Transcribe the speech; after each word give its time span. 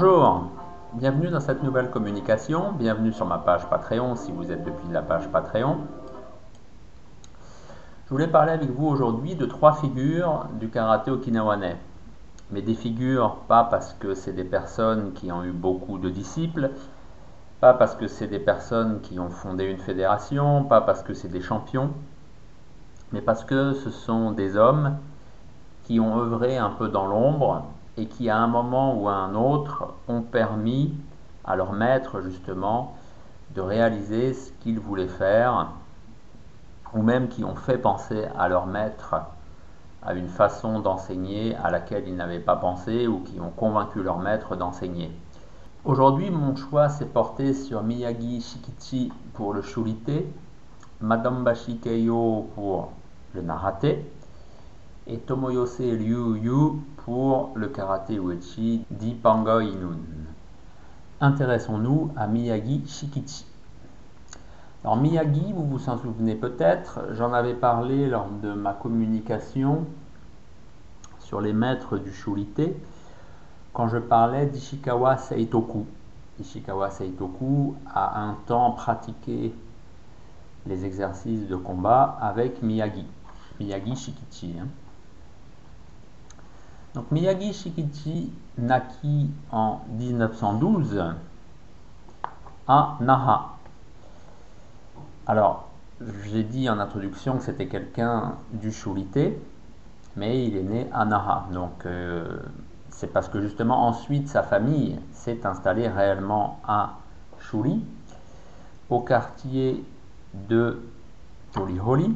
Bonjour, 0.00 0.44
bienvenue 0.92 1.26
dans 1.26 1.40
cette 1.40 1.64
nouvelle 1.64 1.90
communication, 1.90 2.70
bienvenue 2.70 3.12
sur 3.12 3.26
ma 3.26 3.38
page 3.38 3.68
Patreon 3.68 4.14
si 4.14 4.30
vous 4.30 4.52
êtes 4.52 4.62
depuis 4.62 4.86
la 4.92 5.02
page 5.02 5.26
Patreon. 5.26 5.78
Je 8.04 8.10
voulais 8.10 8.28
parler 8.28 8.52
avec 8.52 8.70
vous 8.70 8.86
aujourd'hui 8.86 9.34
de 9.34 9.44
trois 9.44 9.72
figures 9.72 10.46
du 10.60 10.68
karaté 10.68 11.10
okinawanais. 11.10 11.78
Mais 12.52 12.62
des 12.62 12.74
figures 12.74 13.38
pas 13.48 13.64
parce 13.64 13.92
que 13.94 14.14
c'est 14.14 14.32
des 14.32 14.44
personnes 14.44 15.14
qui 15.14 15.32
ont 15.32 15.42
eu 15.42 15.50
beaucoup 15.50 15.98
de 15.98 16.10
disciples, 16.10 16.70
pas 17.60 17.74
parce 17.74 17.96
que 17.96 18.06
c'est 18.06 18.28
des 18.28 18.38
personnes 18.38 19.00
qui 19.00 19.18
ont 19.18 19.30
fondé 19.30 19.64
une 19.64 19.78
fédération, 19.78 20.62
pas 20.62 20.80
parce 20.80 21.02
que 21.02 21.12
c'est 21.12 21.26
des 21.26 21.40
champions, 21.40 21.90
mais 23.10 23.20
parce 23.20 23.44
que 23.44 23.72
ce 23.72 23.90
sont 23.90 24.30
des 24.30 24.56
hommes 24.56 24.96
qui 25.82 25.98
ont 25.98 26.20
œuvré 26.20 26.56
un 26.56 26.70
peu 26.70 26.88
dans 26.88 27.08
l'ombre 27.08 27.64
et 27.98 28.06
qui 28.06 28.30
à 28.30 28.38
un 28.38 28.46
moment 28.46 28.94
ou 28.94 29.08
à 29.08 29.14
un 29.14 29.34
autre 29.34 29.94
ont 30.06 30.22
permis 30.22 30.94
à 31.44 31.56
leur 31.56 31.72
maître 31.72 32.20
justement 32.20 32.94
de 33.54 33.60
réaliser 33.60 34.34
ce 34.34 34.52
qu'ils 34.60 34.78
voulaient 34.78 35.08
faire, 35.08 35.72
ou 36.94 37.02
même 37.02 37.28
qui 37.28 37.44
ont 37.44 37.56
fait 37.56 37.78
penser 37.78 38.26
à 38.38 38.48
leur 38.48 38.66
maître 38.66 39.16
à 40.02 40.14
une 40.14 40.28
façon 40.28 40.78
d'enseigner 40.78 41.56
à 41.56 41.70
laquelle 41.70 42.06
ils 42.06 42.14
n'avaient 42.14 42.38
pas 42.38 42.56
pensé 42.56 43.08
ou 43.08 43.20
qui 43.20 43.40
ont 43.40 43.50
convaincu 43.50 44.02
leur 44.02 44.18
maître 44.18 44.54
d'enseigner. 44.54 45.10
Aujourd'hui, 45.84 46.30
mon 46.30 46.54
choix 46.54 46.88
s'est 46.88 47.06
porté 47.06 47.52
sur 47.52 47.82
Miyagi 47.82 48.40
Shikichi 48.40 49.12
pour 49.34 49.52
le 49.52 49.62
Shurite, 49.62 50.24
Madame 51.00 51.42
Bashikeyo 51.42 52.48
pour 52.54 52.92
le 53.34 53.42
Narate 53.42 53.86
et 55.08 55.16
Tomoyose 55.18 55.78
Ryu 55.78 56.38
Yu 56.38 56.80
pour 57.04 57.52
le 57.54 57.68
Karate 57.68 58.10
Uechi 58.10 58.84
d'Ipango 58.90 59.60
Inun. 59.60 59.96
Intéressons-nous 61.20 62.10
à 62.14 62.26
Miyagi 62.26 62.82
Shikichi. 62.86 63.46
Alors 64.84 64.98
Miyagi, 64.98 65.52
vous 65.54 65.66
vous 65.66 65.88
en 65.88 65.96
souvenez 65.96 66.34
peut-être, 66.34 67.00
j'en 67.12 67.32
avais 67.32 67.54
parlé 67.54 68.06
lors 68.06 68.28
de 68.42 68.52
ma 68.52 68.74
communication 68.74 69.86
sur 71.20 71.40
les 71.40 71.54
maîtres 71.54 71.96
du 71.96 72.12
Shurite 72.12 72.60
quand 73.72 73.88
je 73.88 73.98
parlais 73.98 74.46
d'Ishikawa 74.46 75.16
Seitoku. 75.16 75.86
Ishikawa 76.38 76.90
Seitoku 76.90 77.74
a 77.94 78.20
un 78.20 78.36
temps 78.46 78.72
pratiqué 78.72 79.54
les 80.66 80.84
exercices 80.84 81.48
de 81.48 81.56
combat 81.56 82.18
avec 82.20 82.62
Miyagi, 82.62 83.06
Miyagi 83.58 83.96
Shikichi. 83.96 84.54
Hein. 84.60 84.68
Donc 86.98 87.12
Miyagi 87.12 87.52
Shikichi 87.52 88.32
naquit 88.58 89.30
en 89.52 89.82
1912 90.00 91.00
à 92.66 92.96
Naha. 93.00 93.50
Alors, 95.28 95.68
j'ai 96.24 96.42
dit 96.42 96.68
en 96.68 96.80
introduction 96.80 97.36
que 97.36 97.44
c'était 97.44 97.68
quelqu'un 97.68 98.34
du 98.52 98.72
Shurite, 98.72 99.38
mais 100.16 100.44
il 100.44 100.56
est 100.56 100.64
né 100.64 100.88
à 100.92 101.04
Naha. 101.04 101.46
Donc, 101.52 101.86
euh, 101.86 102.36
c'est 102.90 103.12
parce 103.12 103.28
que 103.28 103.40
justement 103.40 103.86
ensuite 103.86 104.26
sa 104.26 104.42
famille 104.42 104.98
s'est 105.12 105.46
installée 105.46 105.86
réellement 105.86 106.58
à 106.66 106.96
Shuri, 107.38 107.80
au 108.90 108.98
quartier 108.98 109.84
de 110.48 110.82
Toliholi, 111.52 112.12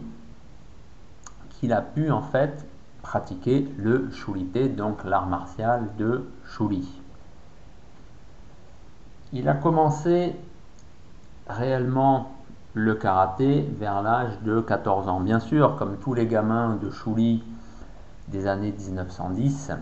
qu'il 1.51 1.73
a 1.73 1.83
pu 1.83 2.11
en 2.11 2.23
fait 2.23 2.67
pratiquer 3.03 3.69
le 3.77 4.11
Shurite, 4.11 4.77
donc 4.77 5.05
l'art 5.05 5.27
martial 5.27 5.89
de 5.98 6.25
Shuri. 6.45 6.89
Il 9.33 9.48
a 9.48 9.55
commencé 9.55 10.36
réellement 11.48 12.33
le 12.74 12.95
karaté 12.95 13.68
vers 13.79 14.02
l'âge 14.02 14.41
de 14.42 14.61
14 14.61 15.08
ans. 15.08 15.20
Bien 15.20 15.41
sûr, 15.41 15.77
comme 15.77 15.96
tous 15.98 16.14
les 16.14 16.27
gamins 16.27 16.77
de 16.77 16.91
Shuri 16.91 17.42
des 18.29 18.46
années 18.46 18.73
1910, 18.73 19.73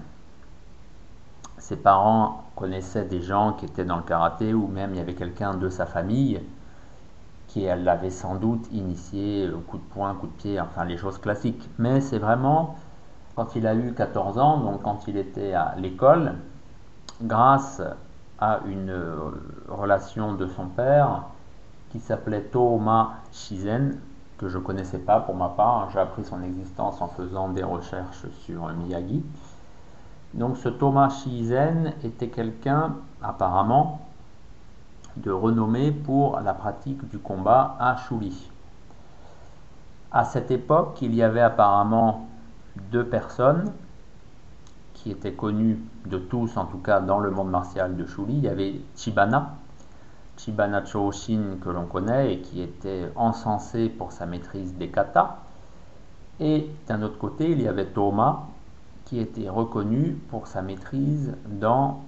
ses 1.59 1.77
parents 1.77 2.45
connaissaient 2.57 3.05
des 3.05 3.21
gens 3.21 3.53
qui 3.53 3.67
étaient 3.67 3.85
dans 3.85 3.97
le 3.97 4.03
karaté 4.03 4.55
ou 4.55 4.67
même 4.67 4.93
il 4.95 4.97
y 4.97 5.01
avait 5.01 5.15
quelqu'un 5.15 5.55
de 5.55 5.69
sa 5.69 5.87
famille 5.87 6.41
qui 7.47 7.63
l'avait 7.63 8.11
sans 8.11 8.37
doute 8.37 8.67
initié 8.73 9.51
au 9.51 9.59
coup 9.59 9.79
de 9.79 9.83
poing, 9.83 10.15
coup 10.15 10.29
de 10.29 10.33
pied, 10.33 10.61
enfin 10.61 10.85
les 10.85 10.97
choses 10.97 11.19
classiques. 11.19 11.69
Mais 11.79 12.01
c'est 12.01 12.19
vraiment 12.19 12.77
quand 13.41 13.57
il 13.57 13.67
a 13.67 13.75
eu 13.75 13.95
14 13.95 14.37
ans, 14.37 14.59
donc 14.59 14.83
quand 14.83 15.09
il 15.09 15.17
était 15.17 15.55
à 15.55 15.75
l'école, 15.79 16.35
grâce 17.23 17.81
à 18.39 18.61
une 18.67 18.95
relation 19.67 20.35
de 20.35 20.47
son 20.47 20.67
père 20.67 21.23
qui 21.91 22.01
s'appelait 22.01 22.43
Tooma 22.43 23.13
Shizen, 23.33 23.99
que 24.37 24.51
je 24.51 24.59
ne 24.59 24.63
connaissais 24.63 24.99
pas 24.99 25.21
pour 25.21 25.35
ma 25.35 25.49
part, 25.49 25.89
j'ai 25.91 26.01
appris 26.01 26.23
son 26.23 26.43
existence 26.43 27.01
en 27.01 27.09
faisant 27.09 27.49
des 27.49 27.63
recherches 27.63 28.27
sur 28.45 28.69
Miyagi. 28.75 29.25
Donc 30.35 30.59
ce 30.59 30.69
Thomas 30.69 31.09
Shizen 31.09 31.95
était 32.05 32.29
quelqu'un 32.29 32.97
apparemment 33.23 34.03
de 35.17 35.31
renommée 35.31 35.93
pour 35.93 36.41
la 36.41 36.53
pratique 36.53 37.09
du 37.09 37.19
combat 37.19 37.75
à 37.81 37.97
Shuli. 37.97 38.51
À 40.13 40.25
cette 40.25 40.51
époque, 40.51 40.99
il 41.01 41.15
y 41.15 41.23
avait 41.23 41.41
apparemment 41.41 42.27
deux 42.91 43.05
personnes 43.05 43.73
qui 44.95 45.11
étaient 45.11 45.33
connues 45.33 45.79
de 46.07 46.19
tous, 46.19 46.57
en 46.57 46.67
tout 46.67 46.79
cas 46.79 47.01
dans 47.01 47.19
le 47.19 47.31
monde 47.31 47.51
martial 47.51 47.97
de 47.97 48.07
Shuli. 48.07 48.35
Il 48.35 48.45
y 48.45 48.49
avait 48.49 48.81
Chibana, 48.97 49.55
Chibana 50.37 50.85
Choshin 50.85 51.57
que 51.63 51.71
l'on 51.71 51.87
connaît 51.87 52.35
et 52.35 52.41
qui 52.41 52.61
était 52.61 53.11
encensé 53.17 53.89
pour 53.89 54.13
sa 54.13 54.27
maîtrise 54.27 54.75
des 54.75 54.89
katas. 54.89 55.39
Et 56.39 56.71
d'un 56.87 57.03
autre 57.03 57.19
côté, 57.19 57.51
il 57.51 57.61
y 57.63 57.69
avait 57.69 57.87
Thomas, 57.87 58.45
qui 59.05 59.19
était 59.19 59.49
reconnu 59.49 60.19
pour 60.29 60.47
sa 60.47 60.63
maîtrise 60.63 61.35
dans 61.47 62.03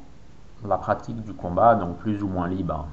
la 0.64 0.78
pratique 0.78 1.22
du 1.22 1.32
combat, 1.32 1.74
donc 1.74 1.96
plus 1.98 2.22
ou 2.22 2.28
moins 2.28 2.48
libre. 2.48 2.86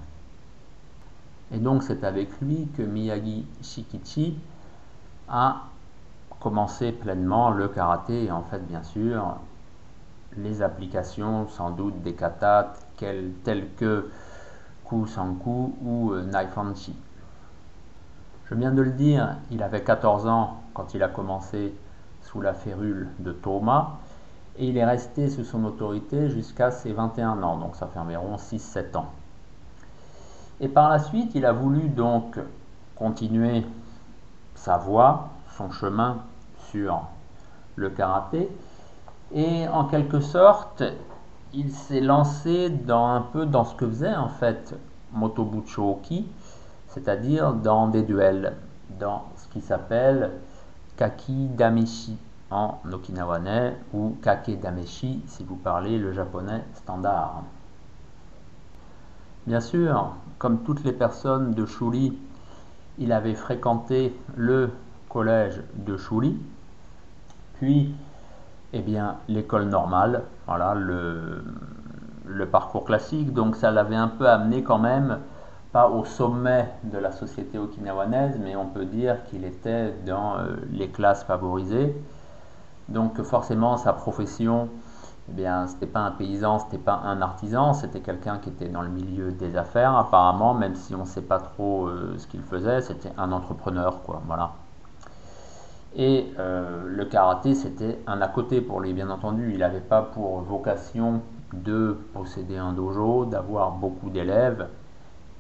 Et 1.52 1.58
donc 1.58 1.84
c'est 1.84 2.04
avec 2.04 2.30
lui 2.42 2.68
que 2.76 2.82
Miyagi 2.82 3.46
Shikichi 3.62 4.38
a 5.28 5.64
commencé 6.40 6.92
pleinement 6.92 7.50
le 7.52 7.68
karaté 7.68 8.26
et 8.26 8.32
en 8.32 8.44
fait 8.44 8.60
bien 8.60 8.84
sûr 8.84 9.36
les 10.38 10.62
applications 10.62 11.48
sans 11.50 11.72
doute 11.72 12.02
des 12.02 12.14
katas 12.14 12.74
telles 12.98 13.68
que 13.78 14.10
Kusanku 14.88 15.76
ou 15.82 16.12
euh, 16.12 16.24
Naifanchi. 16.24 16.96
Je 18.46 18.56
viens 18.56 18.72
de 18.72 18.82
le 18.82 18.92
dire, 18.92 19.38
il 19.52 19.62
avait 19.62 19.84
14 19.84 20.28
ans 20.28 20.62
quand 20.74 20.94
il 20.94 21.04
a 21.04 21.08
commencé 21.08 21.74
sous 22.22 22.42
la 22.42 22.54
férule 22.54 23.10
de 23.20 23.32
Thomas, 23.32 23.98
et 24.58 24.68
il 24.68 24.78
est 24.78 24.86
resté 24.86 25.30
sous 25.30 25.44
son 25.44 25.64
autorité 25.66 26.30
jusqu'à 26.30 26.72
ses 26.72 26.92
21 26.92 27.44
ans, 27.44 27.58
donc 27.58 27.76
ça 27.76 27.88
fait 27.88 28.00
environ 28.00 28.36
6-7 28.36 28.98
ans. 28.98 29.10
Et 30.60 30.68
par 30.68 30.90
la 30.90 31.00
suite, 31.00 31.32
il 31.36 31.46
a 31.46 31.54
voulu 31.54 31.90
donc 31.90 32.40
continuer 32.96 33.66
sa 34.56 34.78
voie, 34.78 35.30
son 35.56 35.72
chemin 35.72 36.18
sur 36.72 37.02
le 37.76 37.90
karaté, 37.90 38.50
et 39.34 39.68
en 39.68 39.86
quelque 39.86 40.20
sorte, 40.20 40.84
il 41.54 41.72
s'est 41.72 42.02
lancé 42.02 42.70
dans 42.70 43.08
un 43.08 43.22
peu 43.22 43.46
dans 43.46 43.64
ce 43.64 43.76
que 43.76 43.88
faisait 43.88 44.16
en 44.16 44.30
fait 44.30 44.76
Motobucho 45.14 45.92
Oki, 45.92 46.28
c'est-à-dire 46.88 47.54
dans 47.54 47.88
des 47.88 48.04
duels, 48.04 48.56
dans 49.00 49.26
ce 49.36 49.48
qui 49.48 49.62
s'appelle 49.62 50.32
Kaki 50.98 51.48
Dameshi 51.50 52.18
en 52.52 52.80
okinawanais 52.92 53.78
ou 53.94 54.18
Kake 54.22 54.60
Dameshi 54.60 55.22
si 55.28 55.44
vous 55.44 55.56
parlez 55.56 55.98
le 55.98 56.14
japonais 56.14 56.64
standard. 56.76 57.44
Bien 59.46 59.62
sûr, 59.62 60.14
comme 60.38 60.64
toutes 60.64 60.84
les 60.84 60.92
personnes 60.92 61.54
de 61.54 61.66
Shuri, 61.66 62.18
il 62.98 63.12
avait 63.12 63.36
fréquenté 63.36 64.16
le 64.36 64.72
collège 65.10 65.62
de 65.76 65.98
Shuri, 65.98 66.38
puis 67.60 67.94
eh 68.74 68.82
bien 68.82 69.18
l'école 69.28 69.66
normale, 69.66 70.24
voilà 70.48 70.74
le, 70.74 71.44
parcours 72.52 72.86
classique, 72.86 73.34
donc 73.34 73.56
ça 73.56 73.70
l'avait 73.70 73.96
un 73.96 74.08
peu 74.08 74.28
amené 74.28 74.64
quand 74.64 74.80
même 74.80 75.20
pas 75.72 75.88
au 75.88 76.04
sommet 76.06 76.68
de 76.84 76.98
la 76.98 77.12
société 77.12 77.60
okinawanaise, 77.60 78.40
mais 78.42 78.56
on 78.56 78.66
peut 78.66 78.86
dire 78.86 79.24
qu'il 79.26 79.46
était 79.46 79.94
dans 80.06 80.38
euh, 80.38 80.56
les 80.72 80.90
classes 80.90 81.24
favorisées. 81.24 81.96
Donc 82.88 83.22
forcément, 83.22 83.78
sa 83.78 83.94
profession, 83.94 84.70
eh 85.30 85.32
bien, 85.34 85.68
c'était 85.68 85.86
pas 85.86 86.00
un 86.00 86.12
paysan, 86.12 86.58
c'était 86.58 86.80
pas 86.80 87.02
un 87.04 87.22
artisan, 87.22 87.74
c'était 87.74 88.00
quelqu'un 88.00 88.40
qui 88.40 88.50
était 88.50 88.70
dans 88.70 88.82
le 88.82 88.90
milieu 88.90 89.32
des 89.32 89.58
affaires, 89.58 89.96
apparemment, 89.96 90.56
même 90.56 90.76
si 90.76 90.96
on 90.96 91.02
ne 91.02 91.06
sait 91.06 91.22
pas 91.22 91.40
trop 91.40 91.86
euh, 91.86 92.16
ce 92.18 92.26
qu'il 92.26 92.42
faisait, 92.42 92.82
c'était 92.82 93.12
un 93.18 93.32
entrepreneur, 93.32 94.02
quoi, 94.02 94.24
voilà. 94.26 94.54
Et 95.96 96.32
euh, 96.38 96.84
le 96.86 97.06
karaté, 97.06 97.56
c'était 97.56 98.00
un 98.06 98.22
à 98.22 98.28
côté 98.28 98.62
pour 98.62 98.80
lui, 98.80 98.94
bien 98.94 99.10
entendu. 99.10 99.52
Il 99.54 99.60
n'avait 99.60 99.80
pas 99.80 100.02
pour 100.02 100.42
vocation 100.42 101.22
de 101.54 101.98
posséder 102.14 102.58
un 102.58 102.74
dojo, 102.74 103.26
d'avoir 103.26 103.72
beaucoup 103.72 104.10
d'élèves. 104.10 104.68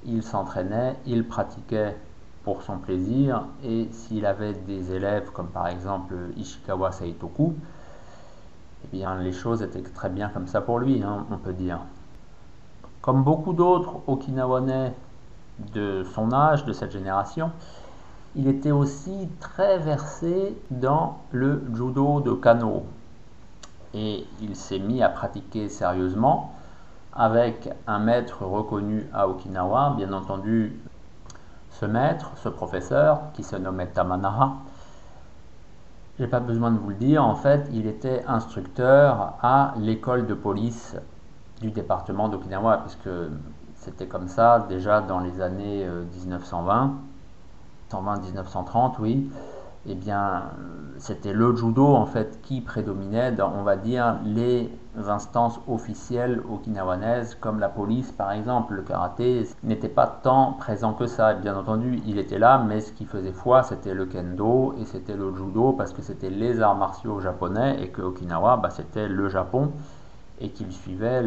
Il 0.06 0.24
s'entraînait, 0.24 0.96
il 1.06 1.28
pratiquait 1.28 1.96
pour 2.44 2.62
son 2.64 2.78
plaisir 2.78 3.44
et 3.64 3.90
s'il 3.92 4.26
avait 4.26 4.54
des 4.54 4.94
élèves 4.94 5.30
comme 5.32 5.48
par 5.48 5.68
exemple 5.68 6.16
Ishikawa 6.38 6.92
Saitoku, 6.92 7.54
eh 8.86 8.88
bien 8.96 9.20
les 9.20 9.34
choses 9.34 9.62
étaient 9.62 9.82
très 9.82 10.10
bien 10.10 10.30
comme 10.30 10.48
ça 10.48 10.62
pour 10.62 10.80
lui, 10.80 11.04
hein, 11.04 11.26
on 11.32 11.38
peut 11.38 11.54
dire. 11.54 11.80
Comme 13.02 13.24
beaucoup 13.24 13.54
d'autres 13.54 14.02
Okinawanais 14.08 14.94
de 15.74 16.04
son 16.16 16.32
âge, 16.32 16.66
de 16.66 16.74
cette 16.74 16.92
génération, 16.92 17.52
il 18.40 18.48
était 18.48 18.72
aussi 18.72 19.28
très 19.42 19.80
versé 19.80 20.58
dans 20.72 21.18
le 21.32 21.62
judo 21.74 22.22
de 22.22 22.32
kano. 22.32 22.86
Et 23.94 24.26
il 24.42 24.56
s'est 24.56 24.80
mis 24.80 25.04
à 25.04 25.10
pratiquer 25.10 25.68
sérieusement 25.68 26.54
avec 27.12 27.70
un 27.86 28.00
maître 28.00 28.46
reconnu 28.46 29.06
à 29.14 29.28
Okinawa, 29.28 29.96
bien 29.98 30.14
entendu 30.14 30.80
ce 31.72 31.86
maître, 31.86 32.32
ce 32.38 32.48
professeur, 32.48 33.24
qui 33.34 33.44
se 33.44 33.58
nommait 33.58 33.88
Tamanaha. 33.88 34.54
J'ai 36.18 36.28
pas 36.28 36.40
besoin 36.40 36.72
de 36.72 36.78
vous 36.78 36.92
le 36.92 36.96
dire, 36.96 37.26
en 37.26 37.36
fait, 37.36 37.68
il 37.74 37.88
était 37.88 38.24
instructeur 38.26 39.34
à 39.42 39.74
l'école 39.76 40.28
de 40.28 40.34
police 40.34 40.96
du 41.60 41.72
département 41.72 42.30
d'Okinawa, 42.30 42.78
puisque 42.78 43.10
c'était 43.76 44.08
comme 44.08 44.30
ça 44.30 44.66
déjà 44.70 45.02
dans 45.02 45.20
les 45.20 45.42
années 45.42 45.86
1920, 46.22 47.09
120-1930, 47.92 48.96
oui. 49.00 49.30
Eh 49.86 49.96
bien, 49.96 50.44
c'était 50.98 51.32
le 51.32 51.56
judo 51.56 51.88
en 51.88 52.06
fait 52.06 52.42
qui 52.42 52.60
prédominait 52.60 53.32
dans, 53.32 53.52
on 53.58 53.64
va 53.64 53.78
dire, 53.78 54.18
les 54.26 54.70
instances 55.08 55.60
officielles 55.68 56.42
okinawanaises, 56.52 57.36
comme 57.36 57.60
la 57.60 57.70
police 57.70 58.12
par 58.12 58.34
exemple. 58.34 58.74
Le 58.74 58.82
karaté 58.82 59.48
n'était 59.64 59.88
pas 59.88 60.06
tant 60.08 60.54
présent 60.54 60.94
que 60.94 61.08
ça. 61.08 61.34
bien 61.34 61.56
entendu, 61.56 62.02
il 62.06 62.20
était 62.20 62.40
là, 62.40 62.64
mais 62.68 62.82
ce 62.82 62.92
qui 62.92 63.06
faisait 63.06 63.32
foi, 63.32 63.64
c'était 63.64 63.94
le 63.94 64.06
kendo 64.06 64.76
et 64.78 64.86
c'était 64.86 65.16
le 65.16 65.34
judo 65.34 65.72
parce 65.72 65.94
que 65.94 66.02
c'était 66.02 66.30
les 66.30 66.62
arts 66.62 66.76
martiaux 66.76 67.22
japonais 67.22 67.82
et 67.82 67.88
que 67.88 68.02
Okinawa, 68.02 68.58
bah, 68.58 68.70
c'était 68.70 69.08
le 69.08 69.30
Japon 69.30 69.72
et 70.42 70.50
qu'il 70.50 70.72
suivait 70.74 71.24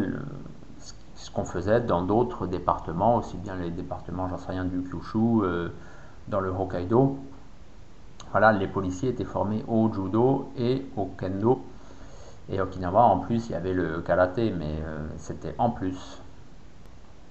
ce 1.15 1.31
qu'on 1.31 1.45
faisait 1.45 1.81
dans 1.81 2.01
d'autres 2.01 2.47
départements, 2.47 3.15
aussi 3.15 3.37
bien 3.37 3.55
les 3.55 3.71
départements, 3.71 4.27
j'en 4.27 4.37
sais 4.37 4.51
rien, 4.51 4.65
du 4.65 4.81
Kyushu, 4.83 5.41
euh, 5.43 5.69
dans 6.27 6.39
le 6.39 6.49
Hokkaido. 6.49 7.17
Voilà, 8.31 8.51
les 8.51 8.67
policiers 8.67 9.09
étaient 9.09 9.23
formés 9.23 9.63
au 9.67 9.91
judo 9.93 10.51
et 10.57 10.85
au 10.97 11.05
kendo. 11.05 11.63
Et 12.49 12.59
Okinawa, 12.59 13.03
en 13.03 13.19
plus, 13.19 13.47
il 13.47 13.53
y 13.53 13.55
avait 13.55 13.73
le 13.73 14.01
karaté, 14.01 14.51
mais 14.51 14.79
euh, 14.85 15.07
c'était 15.17 15.55
en 15.57 15.69
plus. 15.69 16.21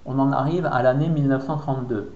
On 0.06 0.18
en 0.18 0.32
arrive 0.32 0.66
à 0.66 0.82
l'année 0.82 1.08
1932. 1.08 2.12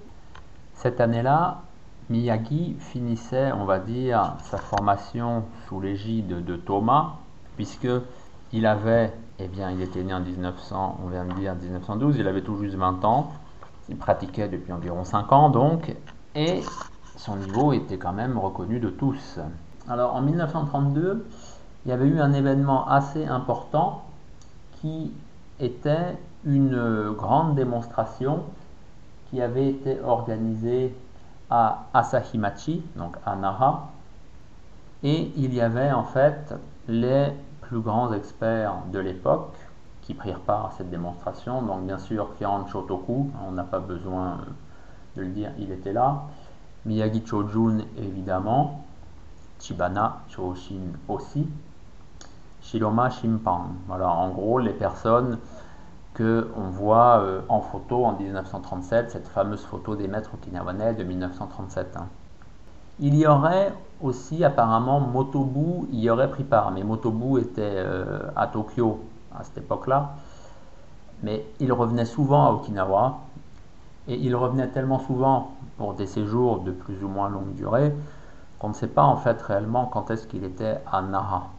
Cette 0.74 1.00
année-là, 1.00 1.62
Miyagi 2.08 2.76
finissait, 2.78 3.52
on 3.52 3.64
va 3.64 3.80
dire, 3.80 4.36
sa 4.44 4.56
formation 4.56 5.44
sous 5.68 5.80
l'égide 5.80 6.44
de 6.44 6.56
Thomas, 6.56 7.16
puisque 7.56 7.88
il 8.52 8.66
avait 8.66 9.12
eh 9.38 9.48
bien, 9.48 9.70
il 9.70 9.82
était 9.82 10.02
né 10.02 10.14
en 10.14 10.20
1900, 10.20 11.00
on 11.04 11.08
vient 11.08 11.26
de 11.26 11.34
dire 11.34 11.54
1912, 11.54 12.16
il 12.18 12.26
avait 12.26 12.40
tout 12.40 12.56
juste 12.56 12.74
20 12.74 13.04
ans. 13.04 13.32
Il 13.88 13.96
pratiquait 13.96 14.48
depuis 14.48 14.72
environ 14.72 15.04
5 15.04 15.30
ans 15.32 15.50
donc, 15.50 15.94
et 16.36 16.62
son 17.16 17.36
niveau 17.36 17.72
était 17.72 17.96
quand 17.96 18.12
même 18.12 18.38
reconnu 18.38 18.78
de 18.78 18.90
tous. 18.90 19.40
Alors 19.88 20.14
en 20.14 20.20
1932, 20.20 21.26
il 21.84 21.88
y 21.88 21.92
avait 21.92 22.06
eu 22.06 22.20
un 22.20 22.32
événement 22.32 22.86
assez 22.88 23.26
important 23.26 24.04
qui 24.80 25.12
était 25.58 26.16
une 26.44 27.12
grande 27.12 27.54
démonstration 27.54 28.42
qui 29.30 29.40
avait 29.40 29.70
été 29.70 30.00
organisée 30.02 30.94
à 31.50 31.86
Asahimachi, 31.94 32.82
donc 32.96 33.16
à 33.24 33.34
Nara, 33.34 33.88
et 35.02 35.32
il 35.36 35.54
y 35.54 35.60
avait 35.60 35.90
en 35.90 36.04
fait 36.04 36.54
les 36.86 37.28
plus 37.62 37.80
grands 37.80 38.12
experts 38.12 38.74
de 38.92 38.98
l'époque 38.98 39.54
qui 40.02 40.14
prirent 40.14 40.40
part 40.40 40.66
à 40.66 40.72
cette 40.76 40.90
démonstration. 40.90 41.62
Donc 41.62 41.86
bien 41.86 41.98
sûr 41.98 42.28
Kiran 42.36 42.66
Shotoku, 42.68 43.30
on 43.46 43.52
n'a 43.52 43.64
pas 43.64 43.80
besoin 43.80 44.38
de 45.16 45.22
le 45.22 45.28
dire, 45.28 45.50
il 45.58 45.72
était 45.72 45.92
là. 45.92 46.24
Miyagi 46.84 47.22
Chojun 47.24 47.78
évidemment, 47.98 48.84
Chibana 49.58 50.18
Choshin 50.28 50.92
aussi, 51.08 51.48
Shiroma 52.62 53.10
Shimpan. 53.10 53.68
Voilà, 53.88 54.10
en 54.10 54.30
gros 54.30 54.58
les 54.58 54.72
personnes 54.72 55.38
que 56.14 56.48
on 56.56 56.70
voit 56.70 57.18
euh, 57.18 57.40
en 57.48 57.60
photo 57.60 58.04
en 58.04 58.12
1937, 58.12 59.10
cette 59.10 59.28
fameuse 59.28 59.64
photo 59.64 59.96
des 59.96 60.08
maîtres 60.08 60.30
okinawanais 60.34 60.94
de 60.94 61.04
1937. 61.04 61.98
Il 63.00 63.14
y 63.14 63.26
aurait 63.26 63.74
aussi 64.00 64.42
apparemment 64.44 65.00
Motobu 65.00 65.86
y 65.92 66.08
aurait 66.08 66.30
pris 66.30 66.44
part, 66.44 66.70
mais 66.70 66.82
Motobu 66.82 67.38
était 67.38 67.60
euh, 67.62 68.20
à 68.34 68.46
Tokyo 68.46 69.00
à 69.38 69.44
cette 69.44 69.58
époque-là. 69.58 70.14
Mais 71.22 71.44
il 71.60 71.72
revenait 71.72 72.04
souvent 72.04 72.46
à 72.46 72.50
Okinawa, 72.52 73.20
et 74.08 74.16
il 74.16 74.34
revenait 74.34 74.68
tellement 74.68 74.98
souvent 74.98 75.56
pour 75.78 75.94
des 75.94 76.06
séjours 76.06 76.60
de 76.60 76.72
plus 76.72 77.02
ou 77.02 77.08
moins 77.08 77.28
longue 77.28 77.54
durée 77.54 77.94
qu'on 78.58 78.68
ne 78.68 78.74
sait 78.74 78.86
pas 78.86 79.04
en 79.04 79.16
fait 79.16 79.40
réellement 79.42 79.86
quand 79.86 80.10
est-ce 80.10 80.26
qu'il 80.26 80.44
était 80.44 80.78
à 80.90 81.02
Nara. 81.02 81.50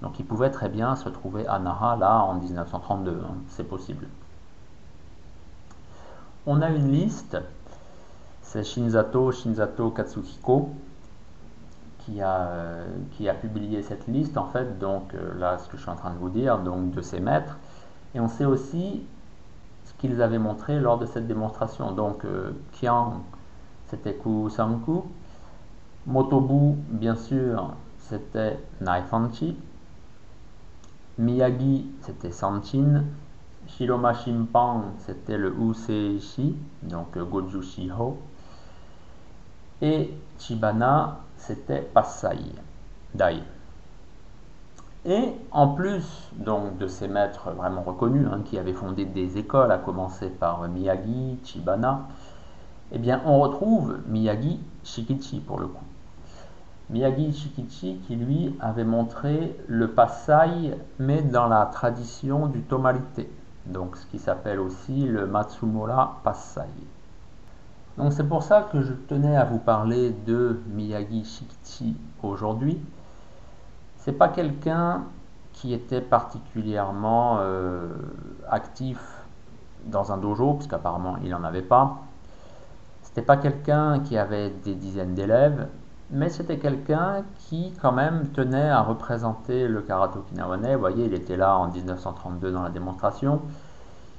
Donc 0.00 0.18
il 0.18 0.26
pouvait 0.26 0.50
très 0.50 0.68
bien 0.68 0.96
se 0.96 1.08
trouver 1.08 1.46
à 1.46 1.58
Nara 1.58 1.96
là 1.96 2.24
en 2.24 2.34
1932, 2.34 3.10
hein, 3.10 3.34
c'est 3.48 3.68
possible. 3.68 4.08
On 6.46 6.60
a 6.60 6.70
une 6.70 6.90
liste 6.90 7.38
c'est 8.52 8.64
Shinzato 8.64 9.32
Shinzato 9.32 9.90
Katsuhiko 9.90 10.68
qui 12.04 12.20
a, 12.20 12.50
qui 13.12 13.28
a 13.28 13.32
publié 13.34 13.82
cette 13.82 14.06
liste, 14.08 14.36
en 14.36 14.46
fait, 14.46 14.78
donc 14.78 15.14
euh, 15.14 15.32
là, 15.38 15.56
ce 15.56 15.68
que 15.68 15.76
je 15.76 15.82
suis 15.82 15.90
en 15.90 15.96
train 15.96 16.10
de 16.10 16.18
vous 16.18 16.28
dire, 16.28 16.58
donc 16.58 16.90
de 16.90 17.00
ses 17.00 17.20
maîtres. 17.20 17.56
Et 18.14 18.20
on 18.20 18.28
sait 18.28 18.44
aussi 18.44 19.06
qu'ils 20.02 20.20
avaient 20.20 20.38
montré 20.38 20.80
lors 20.80 20.98
de 20.98 21.06
cette 21.06 21.28
démonstration. 21.28 21.92
Donc, 21.92 22.24
euh, 22.24 22.50
Kian, 22.72 23.22
c'était 23.86 24.14
Kusanku. 24.14 25.04
Motobu, 26.08 26.74
bien 26.88 27.14
sûr, 27.14 27.74
c'était 28.00 28.58
Naifanchi. 28.80 29.56
Miyagi, 31.18 31.86
c'était 32.00 32.32
Sanchin. 32.32 33.04
Shiroma 33.68 34.12
Shimpan, 34.12 34.82
c'était 34.98 35.38
le 35.38 35.54
Useishi, 35.56 36.56
donc 36.82 37.16
euh, 37.16 37.24
Goju 37.24 37.62
Shiho. 37.62 38.18
Et 39.80 40.12
Chibana, 40.36 41.20
c'était 41.36 41.82
Passai 41.82 42.38
Dai. 43.14 43.40
Et 45.04 45.32
en 45.50 45.68
plus 45.68 46.30
donc, 46.32 46.78
de 46.78 46.86
ces 46.86 47.08
maîtres 47.08 47.50
vraiment 47.50 47.82
reconnus, 47.82 48.28
hein, 48.30 48.42
qui 48.44 48.56
avaient 48.56 48.72
fondé 48.72 49.04
des 49.04 49.36
écoles, 49.36 49.72
à 49.72 49.78
commencer 49.78 50.28
par 50.28 50.68
Miyagi, 50.68 51.38
Chibana, 51.42 52.06
eh 52.92 52.98
bien 52.98 53.20
on 53.26 53.40
retrouve 53.40 53.98
Miyagi 54.06 54.60
Shikichi 54.84 55.40
pour 55.40 55.58
le 55.58 55.66
coup. 55.66 55.84
Miyagi 56.90 57.32
Shikichi 57.32 58.00
qui 58.06 58.14
lui 58.14 58.54
avait 58.60 58.84
montré 58.84 59.56
le 59.66 59.88
Passai, 59.88 60.78
mais 61.00 61.22
dans 61.22 61.48
la 61.48 61.66
tradition 61.66 62.46
du 62.46 62.60
Tomarite, 62.60 63.26
donc 63.66 63.96
ce 63.96 64.06
qui 64.06 64.20
s'appelle 64.20 64.60
aussi 64.60 65.06
le 65.06 65.26
Matsumura 65.26 66.20
Passai. 66.22 66.68
Donc 67.98 68.12
c'est 68.12 68.28
pour 68.28 68.44
ça 68.44 68.68
que 68.70 68.82
je 68.82 68.92
tenais 68.92 69.36
à 69.36 69.44
vous 69.44 69.58
parler 69.58 70.14
de 70.26 70.60
Miyagi 70.68 71.24
Shikichi 71.24 71.96
aujourd'hui. 72.22 72.78
C'est 74.04 74.12
pas 74.12 74.26
quelqu'un 74.26 75.04
qui 75.52 75.72
était 75.72 76.00
particulièrement 76.00 77.36
euh, 77.38 77.86
actif 78.50 78.98
dans 79.86 80.10
un 80.10 80.16
dojo, 80.16 80.54
puisqu'apparemment 80.54 81.18
il 81.22 81.30
n'en 81.30 81.44
avait 81.44 81.62
pas. 81.62 81.98
C'était 83.04 83.22
pas 83.22 83.36
quelqu'un 83.36 84.00
qui 84.00 84.18
avait 84.18 84.50
des 84.64 84.74
dizaines 84.74 85.14
d'élèves, 85.14 85.68
mais 86.10 86.30
c'était 86.30 86.58
quelqu'un 86.58 87.22
qui 87.38 87.72
quand 87.80 87.92
même 87.92 88.26
tenait 88.34 88.70
à 88.70 88.82
représenter 88.82 89.68
le 89.68 89.82
karaté 89.82 90.18
okinawanais. 90.18 90.74
Vous 90.74 90.80
voyez, 90.80 91.04
il 91.04 91.14
était 91.14 91.36
là 91.36 91.56
en 91.56 91.68
1932 91.68 92.50
dans 92.50 92.64
la 92.64 92.70
démonstration. 92.70 93.40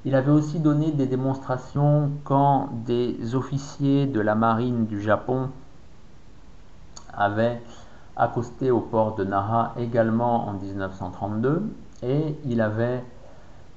Il 0.06 0.16
avait 0.16 0.32
aussi 0.32 0.60
donné 0.60 0.92
des 0.92 1.08
démonstrations 1.08 2.10
quand 2.24 2.70
des 2.86 3.36
officiers 3.36 4.06
de 4.06 4.22
la 4.22 4.36
marine 4.36 4.86
du 4.86 5.02
Japon 5.02 5.50
avaient 7.14 7.62
accosté 8.16 8.72
au 8.72 8.80
port 8.80 9.16
de 9.16 9.24
Nara 9.24 9.74
également 9.78 10.48
en 10.48 10.54
1932 10.54 11.64
et 12.04 12.36
il 12.46 12.62
avait 12.62 13.04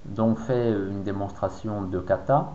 donc 0.05 0.39
fait 0.39 0.71
une 0.71 1.03
démonstration 1.03 1.83
de 1.83 2.01
kata. 2.01 2.53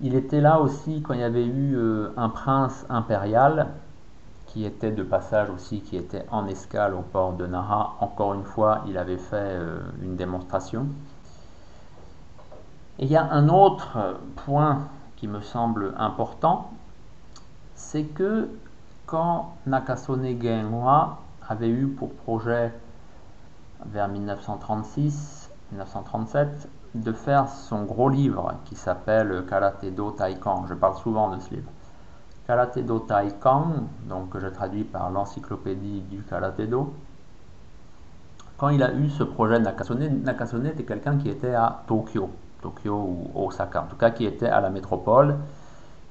Il 0.00 0.14
était 0.14 0.40
là 0.40 0.60
aussi 0.60 1.02
quand 1.02 1.14
il 1.14 1.20
y 1.20 1.24
avait 1.24 1.46
eu 1.46 1.76
euh, 1.76 2.10
un 2.16 2.28
prince 2.28 2.86
impérial 2.88 3.68
qui 4.46 4.64
était 4.64 4.92
de 4.92 5.02
passage 5.02 5.50
aussi, 5.50 5.80
qui 5.80 5.96
était 5.96 6.24
en 6.30 6.46
escale 6.46 6.94
au 6.94 7.02
port 7.02 7.32
de 7.32 7.46
Nara. 7.46 7.96
Encore 8.00 8.34
une 8.34 8.44
fois, 8.44 8.82
il 8.86 8.96
avait 8.96 9.18
fait 9.18 9.36
euh, 9.36 9.80
une 10.02 10.16
démonstration. 10.16 10.86
Et 12.98 13.04
il 13.04 13.10
y 13.10 13.16
a 13.16 13.24
un 13.30 13.48
autre 13.48 14.16
point 14.46 14.88
qui 15.16 15.28
me 15.28 15.40
semble 15.40 15.94
important, 15.98 16.70
c'est 17.74 18.04
que 18.04 18.48
quand 19.08 19.56
Nakasone 19.66 20.40
Genwa 20.40 21.18
avait 21.48 21.70
eu 21.70 21.88
pour 21.88 22.12
projet 22.12 22.72
vers 23.86 24.08
1936-1937 24.08 25.48
de 26.94 27.12
faire 27.12 27.48
son 27.48 27.84
gros 27.84 28.10
livre 28.10 28.54
qui 28.66 28.76
s'appelle 28.76 29.44
Karate 29.48 29.86
Do 29.94 30.10
Taikan. 30.10 30.66
Je 30.68 30.74
parle 30.74 30.96
souvent 30.98 31.34
de 31.34 31.40
ce 31.40 31.50
livre. 31.54 31.70
Karate 32.46 32.80
Do 32.80 32.98
Taikan, 32.98 33.86
donc 34.08 34.28
que 34.28 34.40
je 34.40 34.48
traduis 34.48 34.84
par 34.84 35.10
l'encyclopédie 35.10 36.02
du 36.02 36.22
Karate 36.22 36.60
Do. 36.68 36.92
Quand 38.58 38.68
il 38.68 38.82
a 38.82 38.92
eu 38.92 39.08
ce 39.08 39.22
projet 39.22 39.58
Nakasone, 39.58 40.22
Nakasone 40.22 40.66
était 40.66 40.84
quelqu'un 40.84 41.16
qui 41.16 41.30
était 41.30 41.54
à 41.54 41.82
Tokyo, 41.86 42.28
Tokyo 42.60 42.94
ou 42.94 43.30
Osaka, 43.46 43.84
en 43.84 43.86
tout 43.86 43.96
cas 43.96 44.10
qui 44.10 44.26
était 44.26 44.48
à 44.48 44.60
la 44.60 44.68
métropole, 44.68 45.36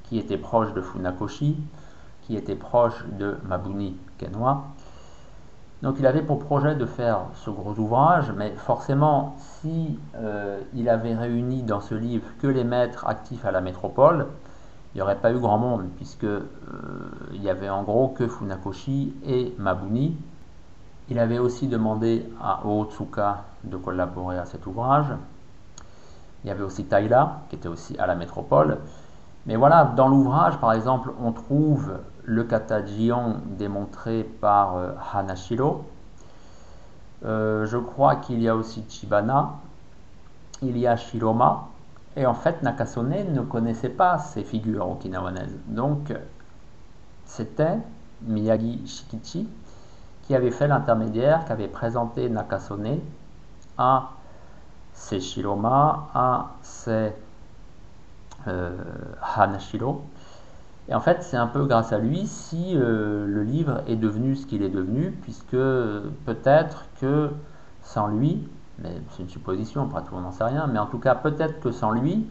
qui 0.03 0.17
était 0.17 0.37
proche 0.37 0.73
de 0.73 0.81
Funakoshi, 0.81 1.57
qui 2.27 2.35
était 2.35 2.55
proche 2.55 3.05
de 3.17 3.37
Mabuni 3.47 3.95
Kenwa. 4.17 4.65
Donc 5.81 5.95
il 5.99 6.05
avait 6.05 6.21
pour 6.21 6.39
projet 6.39 6.75
de 6.75 6.85
faire 6.85 7.21
ce 7.35 7.49
gros 7.49 7.73
ouvrage, 7.79 8.33
mais 8.35 8.51
forcément, 8.57 9.35
si 9.37 9.97
euh, 10.15 10.59
il 10.73 10.89
avait 10.89 11.15
réuni 11.15 11.63
dans 11.63 11.79
ce 11.79 11.95
livre 11.95 12.25
que 12.39 12.47
les 12.47 12.65
maîtres 12.65 13.07
actifs 13.07 13.45
à 13.45 13.51
la 13.51 13.61
métropole, 13.61 14.27
il 14.93 14.97
n'y 14.97 15.01
aurait 15.01 15.19
pas 15.19 15.31
eu 15.31 15.39
grand 15.39 15.57
monde, 15.57 15.85
puisque 15.95 16.23
euh, 16.25 16.49
il 17.31 17.41
y 17.43 17.49
avait 17.49 17.69
en 17.69 17.83
gros 17.83 18.09
que 18.09 18.27
Funakoshi 18.27 19.13
et 19.25 19.55
Mabuni. 19.57 20.17
Il 21.09 21.19
avait 21.19 21.39
aussi 21.39 21.67
demandé 21.67 22.27
à 22.41 22.65
Otsuka 22.67 23.43
de 23.63 23.77
collaborer 23.77 24.37
à 24.37 24.45
cet 24.45 24.65
ouvrage. 24.65 25.13
Il 26.43 26.47
y 26.47 26.51
avait 26.51 26.63
aussi 26.63 26.85
Taira, 26.85 27.41
qui 27.49 27.55
était 27.55 27.69
aussi 27.69 27.97
à 27.97 28.07
la 28.07 28.15
métropole. 28.15 28.79
Mais 29.45 29.55
voilà, 29.55 29.85
dans 29.95 30.09
l'ouvrage, 30.09 30.57
par 30.57 30.73
exemple, 30.73 31.11
on 31.23 31.31
trouve 31.31 31.93
le 32.27 32.43
kata 32.43 32.81
démontré 32.81 34.23
par 34.23 34.75
euh, 34.75 34.91
Hanashiro. 35.13 35.85
Euh, 37.25 37.65
je 37.65 37.77
crois 37.77 38.17
qu'il 38.17 38.41
y 38.41 38.49
a 38.49 38.55
aussi 38.55 38.83
Chibana, 38.87 39.53
il 40.61 40.77
y 40.77 40.85
a 40.85 40.97
Shiroma, 40.97 41.69
et 42.17 42.25
en 42.25 42.33
fait 42.33 42.61
Nakasone 42.63 43.33
ne 43.33 43.41
connaissait 43.41 43.89
pas 43.89 44.17
ces 44.17 44.43
figures 44.43 44.89
okinawanaises. 44.89 45.57
Donc 45.67 46.13
c'était 47.25 47.77
Miyagi 48.23 48.85
Shikichi 48.85 49.47
qui 50.23 50.35
avait 50.35 50.51
fait 50.51 50.67
l'intermédiaire, 50.67 51.45
qui 51.45 51.53
avait 51.53 51.69
présenté 51.69 52.29
Nakasone 52.29 52.99
à 53.77 54.09
ses 54.93 55.21
Shiroma, 55.21 56.09
à 56.13 56.47
ses 56.61 57.13
euh, 58.47 58.75
Hanashiro, 59.35 60.03
et 60.89 60.95
en 60.95 61.01
fait, 61.01 61.21
c'est 61.21 61.37
un 61.37 61.47
peu 61.47 61.65
grâce 61.65 61.91
à 61.91 61.99
lui 61.99 62.27
si 62.27 62.73
euh, 62.75 63.25
le 63.27 63.43
livre 63.43 63.81
est 63.87 63.97
devenu 63.97 64.35
ce 64.35 64.45
qu'il 64.45 64.63
est 64.63 64.69
devenu, 64.69 65.11
puisque 65.21 65.51
peut-être 66.25 66.85
que 67.01 67.29
sans 67.81 68.07
lui, 68.07 68.47
mais 68.79 69.01
c'est 69.11 69.23
une 69.23 69.29
supposition, 69.29 69.83
après 69.83 70.03
tout 70.03 70.13
on 70.15 70.21
n'en 70.21 70.31
sait 70.31 70.43
rien, 70.43 70.67
mais 70.67 70.79
en 70.79 70.85
tout 70.85 70.99
cas 70.99 71.15
peut-être 71.15 71.59
que 71.59 71.71
sans 71.71 71.91
lui, 71.91 72.27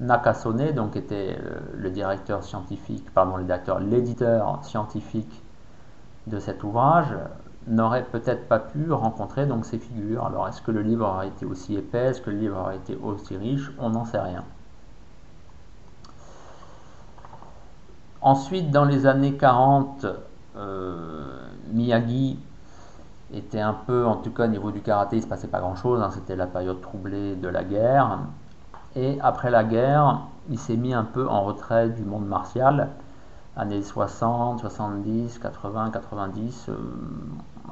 Nakasone, 0.00 0.72
donc 0.72 0.96
était 0.96 1.38
euh, 1.38 1.60
le 1.76 1.90
directeur 1.90 2.42
scientifique, 2.42 3.12
pardon, 3.12 3.36
l'éditeur 3.36 4.64
scientifique 4.64 5.42
de 6.26 6.38
cet 6.38 6.64
ouvrage, 6.64 7.14
n'aurait 7.66 8.04
peut-être 8.04 8.48
pas 8.48 8.58
pu 8.58 8.90
rencontrer 8.90 9.46
donc 9.46 9.64
ces 9.64 9.78
figures. 9.78 10.26
Alors 10.26 10.48
est-ce 10.48 10.62
que 10.62 10.72
le 10.72 10.82
livre 10.82 11.06
aurait 11.06 11.28
été 11.28 11.46
aussi 11.46 11.76
épais, 11.76 12.06
est-ce 12.06 12.20
que 12.20 12.30
le 12.30 12.38
livre 12.38 12.58
aurait 12.58 12.76
été 12.76 12.96
aussi 12.96 13.36
riche? 13.36 13.70
On 13.78 13.90
n'en 13.90 14.04
sait 14.04 14.20
rien. 14.20 14.44
Ensuite, 18.24 18.70
dans 18.70 18.84
les 18.84 19.06
années 19.06 19.34
40, 19.34 20.06
euh, 20.56 21.48
Miyagi 21.72 22.38
était 23.34 23.58
un 23.58 23.72
peu, 23.72 24.06
en 24.06 24.14
tout 24.14 24.30
cas 24.30 24.44
au 24.44 24.48
niveau 24.48 24.70
du 24.70 24.80
karaté, 24.80 25.16
il 25.16 25.18
ne 25.18 25.24
se 25.24 25.28
passait 25.28 25.48
pas 25.48 25.58
grand-chose, 25.58 26.00
hein, 26.00 26.10
c'était 26.12 26.36
la 26.36 26.46
période 26.46 26.80
troublée 26.80 27.34
de 27.34 27.48
la 27.48 27.64
guerre. 27.64 28.20
Et 28.94 29.18
après 29.22 29.50
la 29.50 29.64
guerre, 29.64 30.20
il 30.48 30.58
s'est 30.60 30.76
mis 30.76 30.94
un 30.94 31.02
peu 31.02 31.28
en 31.28 31.42
retrait 31.42 31.88
du 31.88 32.04
monde 32.04 32.28
martial. 32.28 32.90
Années 33.56 33.82
60, 33.82 34.60
70, 34.60 35.40
80, 35.40 35.90
90, 35.90 36.70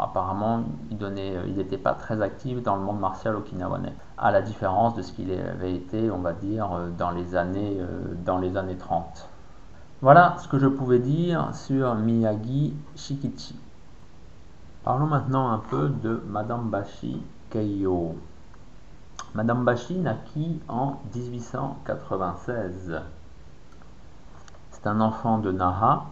apparemment, 0.00 0.64
il 0.90 1.54
n'était 1.56 1.78
pas 1.78 1.94
très 1.94 2.20
actif 2.22 2.60
dans 2.60 2.74
le 2.74 2.82
monde 2.82 2.98
martial 2.98 3.36
okinawanais, 3.36 3.94
à 4.18 4.32
la 4.32 4.42
différence 4.42 4.96
de 4.96 5.02
ce 5.02 5.12
qu'il 5.12 5.30
avait 5.30 5.76
été, 5.76 6.10
on 6.10 6.18
va 6.18 6.32
dire, 6.32 6.70
dans 6.98 7.12
les 7.12 7.36
années, 7.36 7.76
euh, 7.78 8.14
dans 8.24 8.38
les 8.38 8.56
années 8.56 8.76
30. 8.76 9.29
Voilà 10.02 10.36
ce 10.38 10.48
que 10.48 10.58
je 10.58 10.66
pouvais 10.66 10.98
dire 10.98 11.54
sur 11.54 11.94
Miyagi 11.94 12.72
Shikichi. 12.96 13.54
Parlons 14.82 15.04
maintenant 15.04 15.50
un 15.50 15.58
peu 15.58 15.90
de 15.90 16.22
Madame 16.26 16.70
Bashi 16.70 17.20
Keiyo. 17.50 18.16
Madame 19.34 19.62
Bashi 19.62 19.98
naquit 19.98 20.58
en 20.68 21.02
1896. 21.14 23.02
C'est 24.70 24.86
un 24.86 25.02
enfant 25.02 25.36
de 25.36 25.52
Naha 25.52 26.06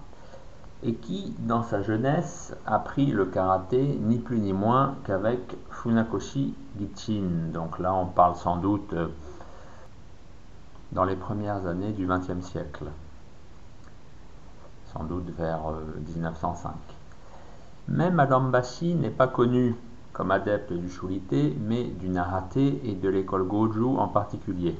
et 0.83 0.93
qui, 0.93 1.35
dans 1.39 1.63
sa 1.63 1.81
jeunesse, 1.81 2.55
a 2.67 2.75
appris 2.75 3.07
le 3.07 3.25
karaté 3.25 3.99
ni 4.03 4.19
plus 4.19 4.39
ni 4.39 4.53
moins 4.53 4.97
qu'avec 5.05 5.57
Funakoshi 5.71 6.55
Gichin. 6.79 7.49
Donc 7.55 7.79
là, 7.79 7.95
on 7.95 8.05
parle 8.05 8.37
sans 8.37 8.59
doute 8.59 8.93
euh, 8.93 9.09
dans 10.93 11.05
les 11.05 11.17
premières 11.17 11.67
années 11.67 11.93
du 11.93 12.07
XXe 12.07 12.43
siècle 12.43 12.85
doute 15.05 15.31
vers 15.37 15.61
1905. 16.17 16.71
Euh, 16.71 16.73
mais 17.89 18.11
Madame 18.11 18.51
Bashi 18.51 18.95
n'est 18.95 19.11
pas 19.11 19.29
connue 19.29 19.75
comme 20.13 20.31
adepte 20.31 20.73
du 20.73 20.91
Shurite, 20.91 21.57
mais 21.61 21.85
du 21.85 22.09
Narate 22.09 22.57
et 22.57 22.99
de 23.01 23.09
l'école 23.09 23.47
Goju 23.47 23.97
en 23.99 24.09
particulier. 24.09 24.77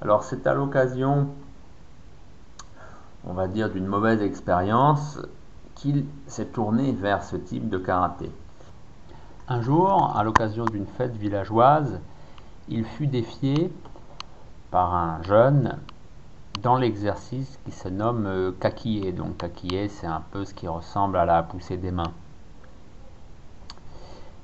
Alors 0.00 0.24
c'est 0.24 0.46
à 0.46 0.54
l'occasion, 0.54 1.28
on 3.26 3.34
va 3.34 3.46
dire, 3.46 3.70
d'une 3.70 3.86
mauvaise 3.86 4.22
expérience 4.22 5.20
qu'il 5.74 6.06
s'est 6.26 6.46
tourné 6.46 6.92
vers 6.92 7.22
ce 7.22 7.36
type 7.36 7.68
de 7.68 7.78
karaté. 7.78 8.30
Un 9.48 9.60
jour, 9.60 10.12
à 10.16 10.24
l'occasion 10.24 10.64
d'une 10.64 10.86
fête 10.86 11.14
villageoise, 11.16 12.00
il 12.68 12.84
fut 12.84 13.06
défié 13.06 13.72
par 14.70 14.94
un 14.94 15.22
jeune 15.22 15.78
dans 16.60 16.76
l'exercice 16.76 17.58
qui 17.64 17.72
se 17.72 17.88
nomme 17.88 18.26
euh, 18.26 18.52
kakie. 18.52 19.12
Donc 19.12 19.38
kakie, 19.38 19.88
c'est 19.88 20.06
un 20.06 20.22
peu 20.30 20.44
ce 20.44 20.54
qui 20.54 20.68
ressemble 20.68 21.16
à 21.16 21.24
la 21.24 21.42
poussée 21.42 21.76
des 21.76 21.90
mains. 21.90 22.12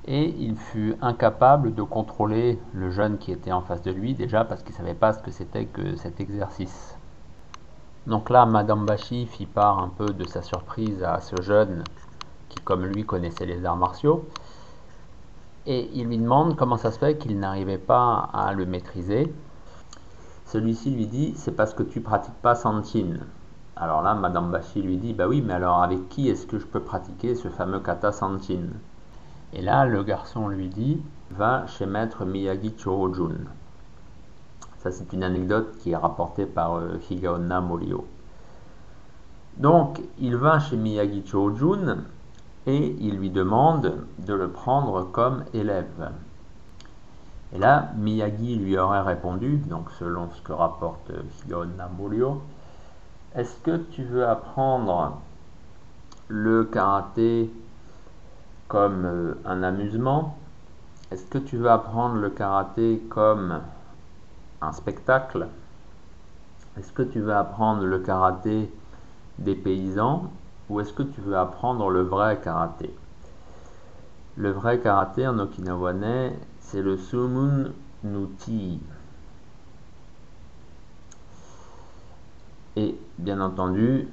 Et 0.05 0.33
il 0.39 0.55
fut 0.55 0.95
incapable 1.01 1.75
de 1.75 1.83
contrôler 1.83 2.59
le 2.73 2.89
jeune 2.89 3.17
qui 3.19 3.31
était 3.31 3.51
en 3.51 3.61
face 3.61 3.83
de 3.83 3.91
lui, 3.91 4.15
déjà 4.15 4.43
parce 4.43 4.63
qu'il 4.63 4.71
ne 4.71 4.77
savait 4.77 4.95
pas 4.95 5.13
ce 5.13 5.19
que 5.19 5.29
c'était 5.29 5.65
que 5.65 5.95
cet 5.97 6.19
exercice. 6.19 6.97
Donc 8.07 8.29
là, 8.29 8.45
Madame 8.45 8.85
Bashi 8.85 9.27
fit 9.27 9.45
part 9.45 9.77
un 9.77 9.89
peu 9.89 10.07
de 10.07 10.25
sa 10.25 10.41
surprise 10.41 11.03
à 11.03 11.19
ce 11.21 11.39
jeune 11.43 11.83
qui, 12.47 12.57
comme 12.61 12.85
lui, 12.85 13.05
connaissait 13.05 13.45
les 13.45 13.63
arts 13.65 13.77
martiaux. 13.77 14.27
Et 15.67 15.91
il 15.93 16.07
lui 16.07 16.17
demande 16.17 16.55
comment 16.55 16.77
ça 16.77 16.91
se 16.91 16.97
fait 16.97 17.17
qu'il 17.17 17.37
n'arrivait 17.37 17.77
pas 17.77 18.29
à 18.33 18.53
le 18.53 18.65
maîtriser. 18.65 19.31
Celui-ci 20.51 20.89
lui 20.89 21.05
dit 21.05 21.33
C'est 21.35 21.51
parce 21.51 21.75
que 21.75 21.83
tu 21.83 22.01
pratiques 22.01 22.41
pas 22.41 22.55
Santin. 22.55 23.19
Alors 23.75 24.01
là, 24.01 24.15
Madame 24.15 24.49
Bashi 24.49 24.81
lui 24.81 24.97
dit 24.97 25.13
Bah 25.13 25.27
oui, 25.27 25.43
mais 25.45 25.53
alors 25.53 25.83
avec 25.83 26.09
qui 26.09 26.27
est-ce 26.27 26.47
que 26.47 26.57
je 26.57 26.65
peux 26.65 26.79
pratiquer 26.79 27.35
ce 27.35 27.49
fameux 27.49 27.79
kata 27.79 28.11
Santin 28.11 28.63
Et 29.53 29.61
là, 29.61 29.85
le 29.85 30.01
garçon 30.01 30.47
lui 30.47 30.67
dit 30.69 31.03
Va 31.29 31.67
chez 31.67 31.85
maître 31.85 32.25
Miyagi 32.25 32.73
Chojun. 32.75 33.35
Ça, 34.79 34.89
c'est 34.89 35.13
une 35.13 35.21
anecdote 35.21 35.77
qui 35.81 35.91
est 35.91 35.95
rapportée 35.95 36.47
par 36.47 36.77
euh, 36.77 36.97
Higaonna. 37.11 37.63
Donc, 39.57 40.01
il 40.17 40.35
va 40.35 40.57
chez 40.57 40.77
Miyagi 40.77 41.23
Chojun 41.27 42.05
et 42.65 42.95
il 42.99 43.17
lui 43.17 43.29
demande 43.29 43.97
de 44.17 44.33
le 44.33 44.49
prendre 44.49 45.03
comme 45.11 45.43
élève. 45.53 46.09
Et 47.53 47.57
là, 47.57 47.89
Miyagi 47.97 48.55
lui 48.55 48.77
aurait 48.77 49.01
répondu, 49.01 49.57
donc 49.57 49.89
selon 49.97 50.29
ce 50.31 50.41
que 50.41 50.53
rapporte 50.53 51.11
Shion 51.41 51.65
Nambolio, 51.77 52.41
est-ce 53.35 53.57
que 53.59 53.77
tu 53.77 54.03
veux 54.03 54.27
apprendre 54.27 55.19
le 56.27 56.63
karaté 56.65 57.51
comme 58.67 59.05
euh, 59.05 59.33
un 59.45 59.63
amusement? 59.63 60.37
Est-ce 61.11 61.25
que 61.25 61.39
tu 61.39 61.57
veux 61.57 61.71
apprendre 61.71 62.15
le 62.15 62.29
karaté 62.29 63.01
comme 63.09 63.61
un 64.61 64.71
spectacle? 64.71 65.47
Est-ce 66.77 66.91
que 66.91 67.01
tu 67.01 67.19
veux 67.19 67.33
apprendre 67.33 67.83
le 67.83 67.97
karaté 67.97 68.71
des 69.39 69.55
paysans? 69.55 70.31
Ou 70.69 70.81
est-ce 70.81 70.93
que 70.93 71.03
tu 71.03 71.19
veux 71.21 71.35
apprendre 71.35 71.89
le 71.89 72.03
vrai 72.03 72.39
karaté? 72.43 72.93
Le 74.37 74.51
vrai 74.51 74.79
karaté 74.79 75.27
en 75.27 75.39
okinawanais, 75.39 76.37
c'est 76.71 76.81
le 76.83 76.97
sumun 76.97 77.71
nuti. 78.03 78.79
Et 82.75 82.95
bien 83.17 83.41
entendu, 83.41 84.07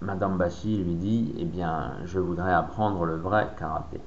Madame 0.00 0.38
Bashi 0.38 0.78
lui 0.78 0.94
dit 0.94 1.34
Eh 1.38 1.44
bien, 1.44 1.92
je 2.06 2.18
voudrais 2.18 2.54
apprendre 2.54 3.04
le 3.04 3.16
vrai 3.16 3.48
karaté. 3.58 4.00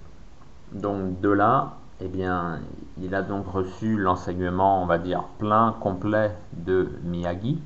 Donc, 0.72 1.20
de 1.22 1.30
là, 1.30 1.78
eh 2.00 2.08
bien, 2.08 2.60
il 3.00 3.14
a 3.14 3.22
donc 3.22 3.48
reçu 3.48 3.98
l'enseignement, 3.98 4.82
on 4.82 4.88
va 4.88 4.98
dire, 4.98 5.24
plein, 5.38 5.76
complet 5.80 6.36
de 6.54 6.90
Miyagi. 7.04 7.62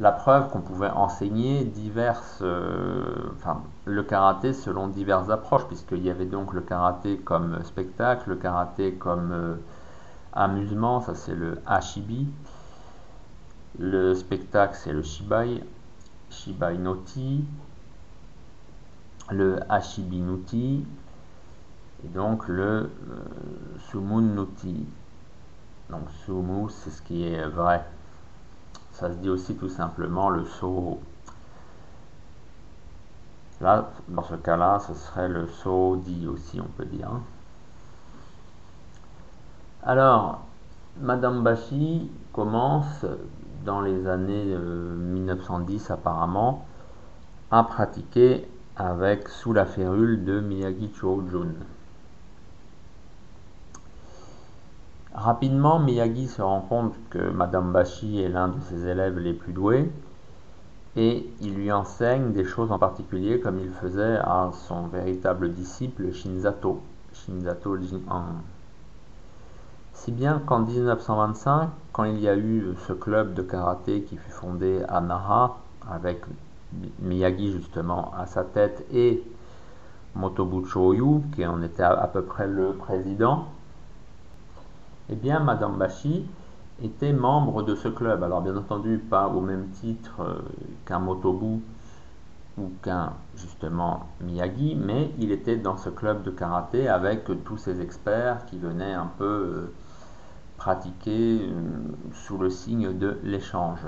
La 0.00 0.12
preuve 0.12 0.48
qu'on 0.48 0.62
pouvait 0.62 0.88
enseigner 0.88 1.62
diverses, 1.62 2.38
euh, 2.40 3.34
le 3.84 4.02
karaté 4.02 4.54
selon 4.54 4.88
diverses 4.88 5.28
approches, 5.28 5.66
puisqu'il 5.66 6.02
y 6.02 6.08
avait 6.08 6.24
donc 6.24 6.54
le 6.54 6.62
karaté 6.62 7.18
comme 7.18 7.62
spectacle, 7.64 8.30
le 8.30 8.36
karaté 8.36 8.94
comme 8.94 9.30
euh, 9.30 9.56
amusement, 10.32 11.02
ça 11.02 11.14
c'est 11.14 11.34
le 11.34 11.58
hashibi. 11.66 12.26
Le 13.78 14.14
spectacle 14.14 14.74
c'est 14.74 14.94
le 14.94 15.02
shibai, 15.02 15.62
shibai 16.30 16.78
noti, 16.78 17.44
le 19.30 19.60
hashibi 19.68 20.20
noti, 20.20 20.86
et 22.02 22.08
donc 22.08 22.48
le 22.48 22.64
euh, 22.64 22.88
sumun 23.90 24.22
noti. 24.22 24.86
Donc 25.90 26.08
sumu 26.24 26.70
c'est 26.70 26.88
ce 26.88 27.02
qui 27.02 27.26
est 27.26 27.46
vrai. 27.46 27.84
Ça 29.00 29.10
se 29.10 29.16
dit 29.16 29.30
aussi 29.30 29.54
tout 29.56 29.70
simplement 29.70 30.28
le 30.28 30.44
so. 30.44 31.00
Là, 33.62 33.90
dans 34.08 34.22
ce 34.22 34.34
cas-là, 34.34 34.78
ce 34.86 34.92
serait 34.92 35.28
le 35.28 35.46
so 35.48 35.96
dit 35.96 36.26
aussi, 36.26 36.60
on 36.60 36.68
peut 36.76 36.84
dire. 36.84 37.08
Alors, 39.82 40.42
Madame 41.00 41.42
Bashi 41.42 42.10
commence 42.34 43.06
dans 43.64 43.80
les 43.80 44.06
années 44.06 44.54
1910 44.54 45.90
euh, 45.90 45.94
apparemment 45.94 46.66
à 47.50 47.64
pratiquer 47.64 48.46
avec 48.76 49.28
sous 49.30 49.54
la 49.54 49.64
férule 49.64 50.26
de 50.26 50.40
Miyagi 50.40 50.92
Chojun. 50.94 51.54
Rapidement, 55.14 55.80
Miyagi 55.80 56.28
se 56.28 56.40
rend 56.40 56.60
compte 56.60 56.94
que 57.10 57.18
Madame 57.18 57.72
Bashi 57.72 58.20
est 58.20 58.28
l'un 58.28 58.48
de 58.48 58.60
ses 58.60 58.86
élèves 58.86 59.18
les 59.18 59.32
plus 59.32 59.52
doués 59.52 59.90
et 60.96 61.28
il 61.40 61.54
lui 61.54 61.70
enseigne 61.72 62.32
des 62.32 62.44
choses 62.44 62.72
en 62.72 62.78
particulier 62.78 63.40
comme 63.40 63.58
il 63.58 63.70
faisait 63.70 64.18
à 64.18 64.50
son 64.52 64.86
véritable 64.86 65.52
disciple 65.52 66.12
Shinzato, 66.12 66.80
Shinzato 67.12 67.76
Jin'an. 67.76 68.24
Si 69.94 70.12
bien 70.12 70.40
qu'en 70.46 70.60
1925, 70.60 71.68
quand 71.92 72.04
il 72.04 72.20
y 72.20 72.28
a 72.28 72.36
eu 72.36 72.74
ce 72.86 72.92
club 72.92 73.34
de 73.34 73.42
karaté 73.42 74.02
qui 74.02 74.16
fut 74.16 74.30
fondé 74.30 74.82
à 74.88 75.00
Nara, 75.00 75.58
avec 75.90 76.22
Miyagi 77.00 77.52
justement 77.52 78.12
à 78.16 78.26
sa 78.26 78.44
tête 78.44 78.86
et 78.92 79.22
Motobucho 80.14 80.88
Oyu, 80.88 81.22
qui 81.34 81.44
en 81.44 81.62
était 81.62 81.82
à, 81.82 82.08
peu 82.12 82.22
près 82.22 82.46
le 82.46 82.72
président, 82.72 83.46
eh 85.10 85.16
bien 85.16 85.40
Madame 85.40 85.76
Bashi 85.76 86.24
était 86.82 87.12
membre 87.12 87.62
de 87.62 87.74
ce 87.74 87.88
club. 87.88 88.22
Alors 88.22 88.40
bien 88.40 88.56
entendu 88.56 88.98
pas 88.98 89.26
au 89.26 89.40
même 89.40 89.68
titre 89.70 90.20
euh, 90.20 90.38
qu'un 90.86 91.00
Motobu 91.00 91.60
ou 92.58 92.70
qu'un 92.82 93.12
justement 93.36 94.06
Miyagi, 94.20 94.76
mais 94.76 95.10
il 95.18 95.32
était 95.32 95.56
dans 95.56 95.76
ce 95.76 95.88
club 95.88 96.22
de 96.22 96.30
karaté 96.30 96.88
avec 96.88 97.28
tous 97.44 97.56
ces 97.56 97.80
experts 97.80 98.46
qui 98.46 98.58
venaient 98.58 98.94
un 98.94 99.10
peu 99.18 99.24
euh, 99.24 99.72
pratiqué 100.56 101.40
euh, 101.42 101.58
sous 102.12 102.38
le 102.38 102.48
signe 102.48 102.96
de 102.96 103.18
l'échange. 103.24 103.80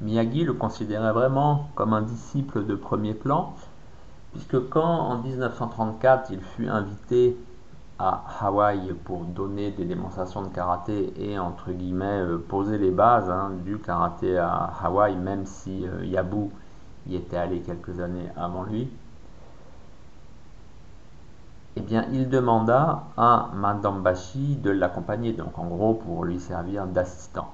Miyagi 0.00 0.44
le 0.44 0.54
considérait 0.54 1.12
vraiment 1.12 1.68
comme 1.76 1.92
un 1.92 2.02
disciple 2.02 2.64
de 2.64 2.74
premier 2.74 3.14
plan, 3.14 3.54
puisque 4.32 4.68
quand 4.70 4.82
en 4.82 5.18
1934 5.18 6.30
il 6.32 6.40
fut 6.40 6.68
invité 6.68 7.36
à 8.00 8.24
Hawaï 8.40 8.94
pour 9.04 9.24
donner 9.24 9.72
des 9.72 9.84
démonstrations 9.84 10.40
de 10.40 10.48
karaté 10.48 11.12
et 11.18 11.38
entre 11.38 11.70
guillemets 11.70 12.22
euh, 12.22 12.38
poser 12.38 12.78
les 12.78 12.90
bases 12.90 13.28
hein, 13.28 13.50
du 13.62 13.78
karaté 13.78 14.38
à 14.38 14.72
Hawaï, 14.82 15.16
même 15.16 15.44
si 15.44 15.86
euh, 15.86 16.06
Yabu 16.06 16.48
y 17.06 17.16
était 17.16 17.36
allé 17.36 17.60
quelques 17.60 18.00
années 18.00 18.28
avant 18.36 18.62
lui, 18.62 18.88
eh 21.76 21.80
bien, 21.82 22.06
il 22.10 22.30
demanda 22.30 23.04
à 23.18 23.50
Madame 23.54 24.02
Bashi 24.02 24.56
de 24.56 24.70
l'accompagner, 24.70 25.32
donc 25.34 25.58
en 25.58 25.66
gros 25.66 25.94
pour 25.94 26.24
lui 26.24 26.40
servir 26.40 26.86
d'assistant. 26.86 27.52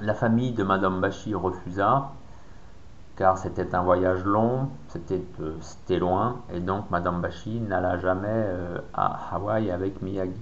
La 0.00 0.14
famille 0.14 0.52
de 0.52 0.62
Madame 0.62 1.00
Bashi 1.00 1.34
refusa, 1.34 2.12
car 3.16 3.36
c'était 3.36 3.74
un 3.74 3.82
voyage 3.82 4.24
long, 4.24 4.68
c'était 4.88 5.22
euh, 5.40 5.98
loin, 5.98 6.40
et 6.52 6.60
donc 6.60 6.90
Madame 6.90 7.20
Bashi 7.20 7.60
n'alla 7.60 7.98
jamais 7.98 8.28
euh, 8.28 8.78
à 8.94 9.34
Hawaï 9.34 9.70
avec 9.70 10.00
Miyagi. 10.02 10.40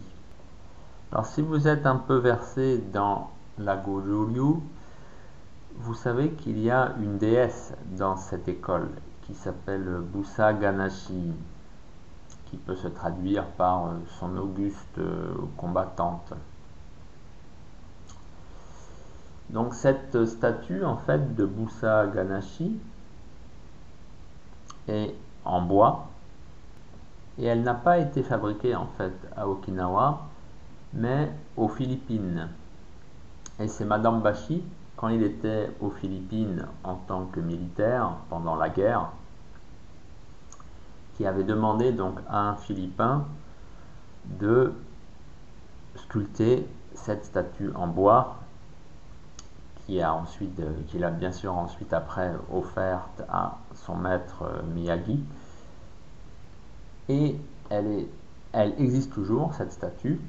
Alors 1.12 1.26
si 1.26 1.42
vous 1.42 1.66
êtes 1.66 1.86
un 1.86 1.96
peu 1.96 2.16
versé 2.16 2.78
dans 2.92 3.30
la 3.58 3.76
Goju-ryu, 3.76 4.60
vous 5.76 5.94
savez 5.94 6.30
qu'il 6.30 6.58
y 6.60 6.70
a 6.70 6.92
une 7.00 7.18
déesse 7.18 7.74
dans 7.98 8.16
cette 8.16 8.46
école 8.48 8.88
qui 9.22 9.34
s'appelle 9.34 10.02
Busa 10.12 10.52
Ganashi 10.52 11.32
qui 12.46 12.56
peut 12.56 12.76
se 12.76 12.88
traduire 12.88 13.46
par 13.46 13.86
euh, 13.86 13.90
son 14.18 14.36
auguste 14.36 15.00
combattante. 15.56 16.32
Donc 19.52 19.74
cette 19.74 20.24
statue 20.26 20.84
en 20.84 20.96
fait 20.96 21.34
de 21.34 21.44
Busa 21.44 22.06
Ganashi 22.06 22.78
est 24.88 25.14
en 25.44 25.62
bois 25.62 26.08
et 27.38 27.46
elle 27.46 27.62
n'a 27.62 27.74
pas 27.74 27.98
été 27.98 28.22
fabriquée 28.22 28.76
en 28.76 28.86
fait 28.96 29.12
à 29.36 29.48
Okinawa 29.48 30.20
mais 30.92 31.32
aux 31.56 31.68
Philippines. 31.68 32.48
Et 33.58 33.68
c'est 33.68 33.84
Madame 33.84 34.20
Bashi, 34.22 34.62
quand 34.96 35.08
il 35.08 35.22
était 35.22 35.70
aux 35.80 35.90
Philippines 35.90 36.66
en 36.84 36.94
tant 36.94 37.26
que 37.26 37.40
militaire 37.40 38.16
pendant 38.28 38.56
la 38.56 38.68
guerre, 38.68 39.10
qui 41.16 41.26
avait 41.26 41.44
demandé 41.44 41.92
donc 41.92 42.18
à 42.28 42.50
un 42.50 42.56
Philippin 42.56 43.26
de 44.24 44.72
sculpter 45.96 46.66
cette 46.94 47.24
statue 47.24 47.70
en 47.74 47.86
bois 47.86 48.36
qui 49.90 50.00
a 50.00 50.14
ensuite, 50.14 50.60
euh, 50.60 50.70
qu'il 50.86 51.02
a 51.02 51.10
bien 51.10 51.32
sûr 51.32 51.52
ensuite 51.56 51.92
après 51.92 52.32
offerte 52.52 53.24
à 53.28 53.58
son 53.74 53.96
maître 53.96 54.44
euh, 54.44 54.62
Miyagi. 54.72 55.18
Et 57.08 57.36
elle, 57.70 58.06
existe 58.78 59.12
toujours, 59.12 59.52
cette 59.54 59.72
statue. 59.72 60.20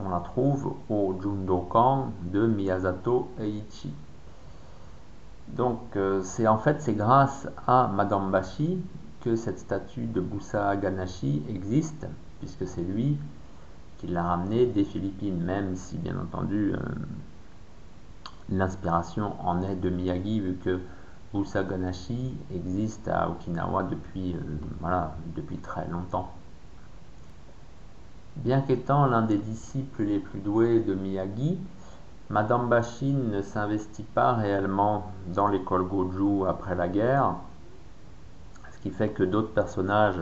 On 0.00 0.08
la 0.08 0.18
trouve 0.18 0.74
au 0.88 1.14
Jundokan 1.22 2.10
de 2.32 2.48
Miyazato 2.48 3.30
Eiichi. 3.38 3.92
Donc 5.46 5.80
euh, 5.94 6.20
c'est 6.24 6.48
en 6.48 6.58
fait 6.58 6.82
c'est 6.82 6.94
grâce 6.94 7.46
à 7.68 7.86
Madame 7.86 8.32
Bashi 8.32 8.80
que 9.20 9.36
cette 9.36 9.60
statue 9.60 10.06
de 10.06 10.20
Busa 10.20 10.74
Ganashi 10.74 11.44
existe, 11.48 12.08
puisque 12.40 12.66
c'est 12.66 12.82
lui 12.82 13.18
qui 13.98 14.08
l'a 14.08 14.24
ramenée 14.24 14.66
des 14.66 14.84
Philippines, 14.84 15.40
même 15.40 15.76
si 15.76 15.96
bien 15.96 16.18
entendu 16.18 16.74
l'inspiration 18.50 19.34
en 19.46 19.62
est 19.62 19.76
de 19.76 19.90
Miyagi, 19.90 20.40
vu 20.40 20.56
que 20.56 20.80
Busa 21.32 21.62
Ganashi 21.62 22.36
existe 22.52 23.08
à 23.08 23.28
Okinawa 23.30 23.84
depuis, 23.84 24.34
euh, 24.34 25.06
depuis 25.36 25.58
très 25.58 25.86
longtemps. 25.88 26.30
Bien 28.36 28.60
qu'étant 28.60 29.06
l'un 29.06 29.22
des 29.22 29.38
disciples 29.38 30.02
les 30.02 30.18
plus 30.18 30.40
doués 30.40 30.80
de 30.80 30.94
Miyagi, 30.94 31.58
Madame 32.30 32.68
Bashin 32.68 33.16
ne 33.30 33.42
s'investit 33.42 34.04
pas 34.04 34.34
réellement 34.34 35.12
dans 35.34 35.48
l'école 35.48 35.86
Goju 35.86 36.46
après 36.48 36.74
la 36.74 36.88
guerre, 36.88 37.34
qui 38.82 38.90
fait 38.90 39.10
que 39.10 39.22
d'autres 39.22 39.52
personnages 39.52 40.20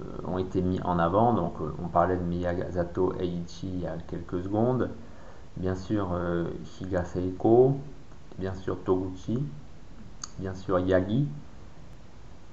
euh, 0.00 0.04
ont 0.26 0.38
été 0.38 0.62
mis 0.62 0.80
en 0.82 0.98
avant. 0.98 1.32
Donc, 1.32 1.54
euh, 1.60 1.74
on 1.82 1.88
parlait 1.88 2.16
de 2.16 2.22
Miyazato 2.22 3.14
Eiichi 3.18 3.68
il 3.68 3.80
y 3.80 3.86
a 3.86 3.96
quelques 4.08 4.42
secondes. 4.42 4.90
Bien 5.56 5.74
sûr, 5.74 6.08
euh, 6.12 6.44
bien 8.38 8.54
sûr 8.54 8.78
Toguchi, 8.84 9.42
bien 10.38 10.54
sûr 10.54 10.78
Yagi. 10.78 11.28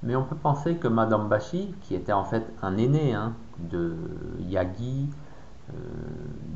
Mais 0.04 0.16
on 0.16 0.24
peut 0.24 0.36
penser 0.36 0.76
que 0.76 0.88
Madame 0.88 1.28
Bashi, 1.28 1.74
qui 1.82 1.96
était 1.96 2.14
en 2.14 2.24
fait 2.24 2.46
un 2.62 2.78
aîné 2.78 3.14
hein, 3.14 3.34
de 3.60 3.96
Yagi, 4.40 5.10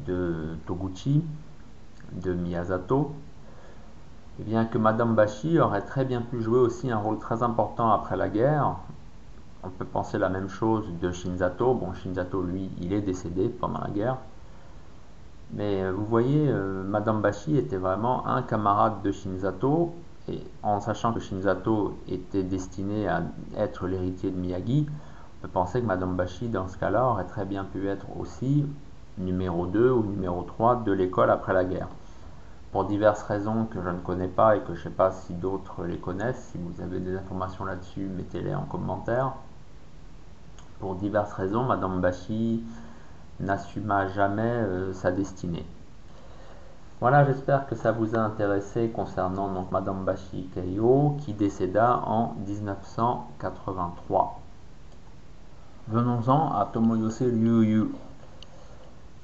de 0.06 0.56
Toguchi, 0.65 1.23
de 2.13 2.34
Miyazato, 2.34 3.13
eh 4.39 4.43
bien 4.43 4.65
que 4.65 4.77
Madame 4.77 5.13
Bashi 5.15 5.60
aurait 5.60 5.82
très 5.82 6.06
bien 6.06 6.21
pu 6.21 6.41
jouer 6.41 6.60
aussi 6.60 6.89
un 6.89 6.97
rôle 6.97 7.19
très 7.19 7.43
important 7.43 7.91
après 7.91 8.17
la 8.17 8.29
guerre. 8.29 8.77
On 9.63 9.69
peut 9.69 9.86
penser 9.86 10.17
la 10.17 10.29
même 10.29 10.49
chose 10.49 10.86
de 11.01 11.12
Shinzato. 11.12 11.73
Bon, 11.73 11.93
Shinzato, 11.93 12.41
lui, 12.41 12.69
il 12.82 12.93
est 12.93 13.01
décédé 13.01 13.47
pendant 13.49 13.79
la 13.79 13.89
guerre. 13.89 14.17
Mais 15.55 15.83
euh, 15.83 15.91
vous 15.91 16.05
voyez, 16.05 16.47
euh, 16.49 16.83
Madame 16.83 17.21
Bashi 17.21 17.57
était 17.57 17.77
vraiment 17.77 18.25
un 18.27 18.41
camarade 18.41 19.01
de 19.03 19.11
Shinzato. 19.11 19.93
Et 20.27 20.41
en 20.63 20.79
sachant 20.79 21.13
que 21.13 21.19
Shinzato 21.19 21.97
était 22.07 22.43
destiné 22.43 23.07
à 23.07 23.23
être 23.57 23.87
l'héritier 23.87 24.31
de 24.31 24.37
Miyagi, 24.37 24.87
on 24.89 25.41
peut 25.41 25.51
penser 25.51 25.81
que 25.81 25.85
Madame 25.85 26.15
Bashi, 26.15 26.47
dans 26.47 26.67
ce 26.67 26.77
cas-là, 26.77 27.05
aurait 27.05 27.25
très 27.25 27.45
bien 27.45 27.65
pu 27.65 27.87
être 27.87 28.05
aussi 28.17 28.65
numéro 29.17 29.65
2 29.65 29.91
ou 29.91 30.03
numéro 30.03 30.43
3 30.43 30.83
de 30.85 30.91
l'école 30.91 31.29
après 31.29 31.53
la 31.53 31.65
guerre 31.65 31.89
pour 32.73 32.85
diverses 32.85 33.21
raisons 33.21 33.65
que 33.65 33.79
je 33.83 33.89
ne 33.89 33.99
connais 33.99 34.27
pas 34.27 34.55
et 34.57 34.61
que 34.61 34.73
je 34.73 34.79
ne 34.79 34.83
sais 34.85 34.89
pas 34.89 35.11
si 35.11 35.33
d'autres 35.33 35.85
les 35.85 35.97
connaissent. 35.97 36.49
Si 36.51 36.57
vous 36.57 36.81
avez 36.81 36.99
des 36.99 37.15
informations 37.15 37.65
là-dessus, 37.65 38.09
mettez-les 38.17 38.55
en 38.55 38.63
commentaire. 38.63 39.33
Pour 40.79 40.95
diverses 40.95 41.31
raisons, 41.33 41.65
Madame 41.65 42.01
Bashi 42.01 42.63
n'assuma 43.39 44.07
jamais 44.07 44.41
euh, 44.43 44.93
sa 44.93 45.11
destinée. 45.11 45.65
Voilà, 47.01 47.25
j'espère 47.25 47.67
que 47.67 47.75
ça 47.75 47.91
vous 47.91 48.15
a 48.15 48.19
intéressé 48.19 48.89
concernant 48.89 49.67
Madame 49.71 50.05
Bashi 50.05 50.49
Keio 50.53 51.17
qui 51.19 51.33
décéda 51.33 52.01
en 52.05 52.35
1983. 52.47 54.39
Venons-en 55.89 56.53
à 56.53 56.69
Tomoyose 56.71 57.23
Ryu. 57.23 57.89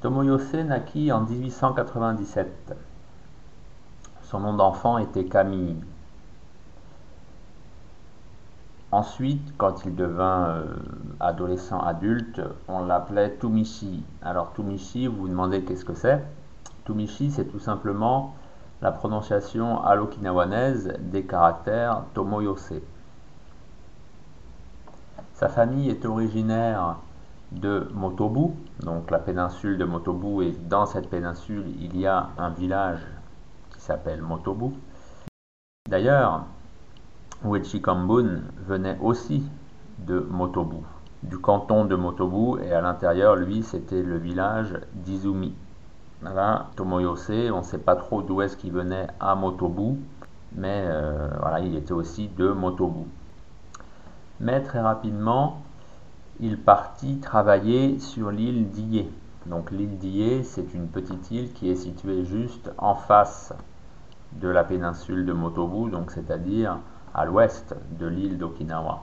Tomoyose 0.02 0.56
naquit 0.56 1.12
en 1.12 1.22
1897. 1.22 2.76
Son 4.24 4.40
nom 4.42 4.54
d'enfant 4.54 4.98
était 4.98 5.24
Camille. 5.26 5.78
Ensuite, 8.92 9.56
quand 9.58 9.86
il 9.86 9.96
devint 9.96 10.48
euh, 10.48 10.66
adolescent 11.20 11.80
adulte, 11.80 12.42
on 12.68 12.86
l'appelait 12.86 13.38
Tumishi. 13.38 14.04
Alors 14.22 14.54
Tumishi, 14.54 15.08
vous 15.08 15.18
vous 15.18 15.28
demandez 15.28 15.64
qu'est-ce 15.64 15.86
que 15.86 15.94
c'est? 15.94 16.24
Tumishi, 16.86 17.30
c'est 17.30 17.46
tout 17.46 17.60
simplement 17.60 18.34
la 18.82 18.92
prononciation 18.92 19.84
à 19.84 19.96
l'okinawanaise 19.96 20.94
des 21.00 21.24
caractères 21.24 22.04
Tomoyose. 22.14 22.82
Sa 25.36 25.50
famille 25.50 25.90
est 25.90 26.06
originaire 26.06 26.98
de 27.52 27.90
Motobu, 27.94 28.54
donc 28.82 29.12
la 29.12 29.20
péninsule 29.20 29.78
de 29.78 29.86
Motobu, 29.86 30.44
et 30.44 30.52
dans 30.52 30.86
cette 30.86 31.10
péninsule, 31.10 31.66
il 31.80 31.98
y 31.98 32.08
a 32.08 32.30
un 32.38 32.50
village 32.50 33.00
s'appelle 33.90 34.22
Motobu. 34.22 34.76
D'ailleurs, 35.90 36.46
Uechi 37.46 37.82
Kambun 37.82 38.42
venait 38.68 38.98
aussi 39.02 39.44
de 39.98 40.20
Motobu, 40.30 40.84
du 41.24 41.38
canton 41.38 41.86
de 41.86 41.96
Motobu, 41.96 42.62
et 42.62 42.74
à 42.74 42.82
l'intérieur, 42.82 43.38
lui, 43.38 43.64
c'était 43.64 44.04
le 44.04 44.18
village 44.18 44.78
d'Izumi. 44.94 45.56
Là, 46.22 46.68
Tomoyose, 46.76 47.32
on 47.54 47.60
ne 47.60 47.64
sait 47.64 47.78
pas 47.78 47.96
trop 47.96 48.22
d'où 48.22 48.42
est-ce 48.42 48.58
qu'il 48.58 48.74
venait 48.74 49.08
à 49.22 49.36
Motobu, 49.36 49.98
mais 50.54 50.84
euh, 50.88 51.30
voilà, 51.40 51.62
il 51.62 51.78
était 51.78 51.94
aussi 51.94 52.28
de 52.28 52.50
Motobu. 52.50 53.06
Mais 54.42 54.62
très 54.62 54.82
rapidement, 54.82 55.62
il 56.42 56.58
partit 56.60 57.20
travailler 57.20 58.00
sur 58.00 58.32
l'île 58.32 58.70
d'Ie. 58.70 59.08
Donc 59.46 59.72
l'île 59.72 59.98
d'Ie, 59.98 60.44
c'est 60.44 60.74
une 60.74 60.88
petite 60.88 61.32
île 61.32 61.54
qui 61.54 61.70
est 61.70 61.76
située 61.76 62.26
juste 62.26 62.70
en 62.78 62.96
face 62.96 63.54
de 64.34 64.50
la 64.50 64.66
péninsule 64.66 65.26
de 65.26 65.32
Motobu, 65.32 65.90
donc 65.90 66.12
c'est-à-dire 66.12 66.80
à, 67.20 67.26
l'ouest 67.26 67.76
de 68.00 68.08
l'île 68.08 68.38
d'Okinawa. 68.38 69.02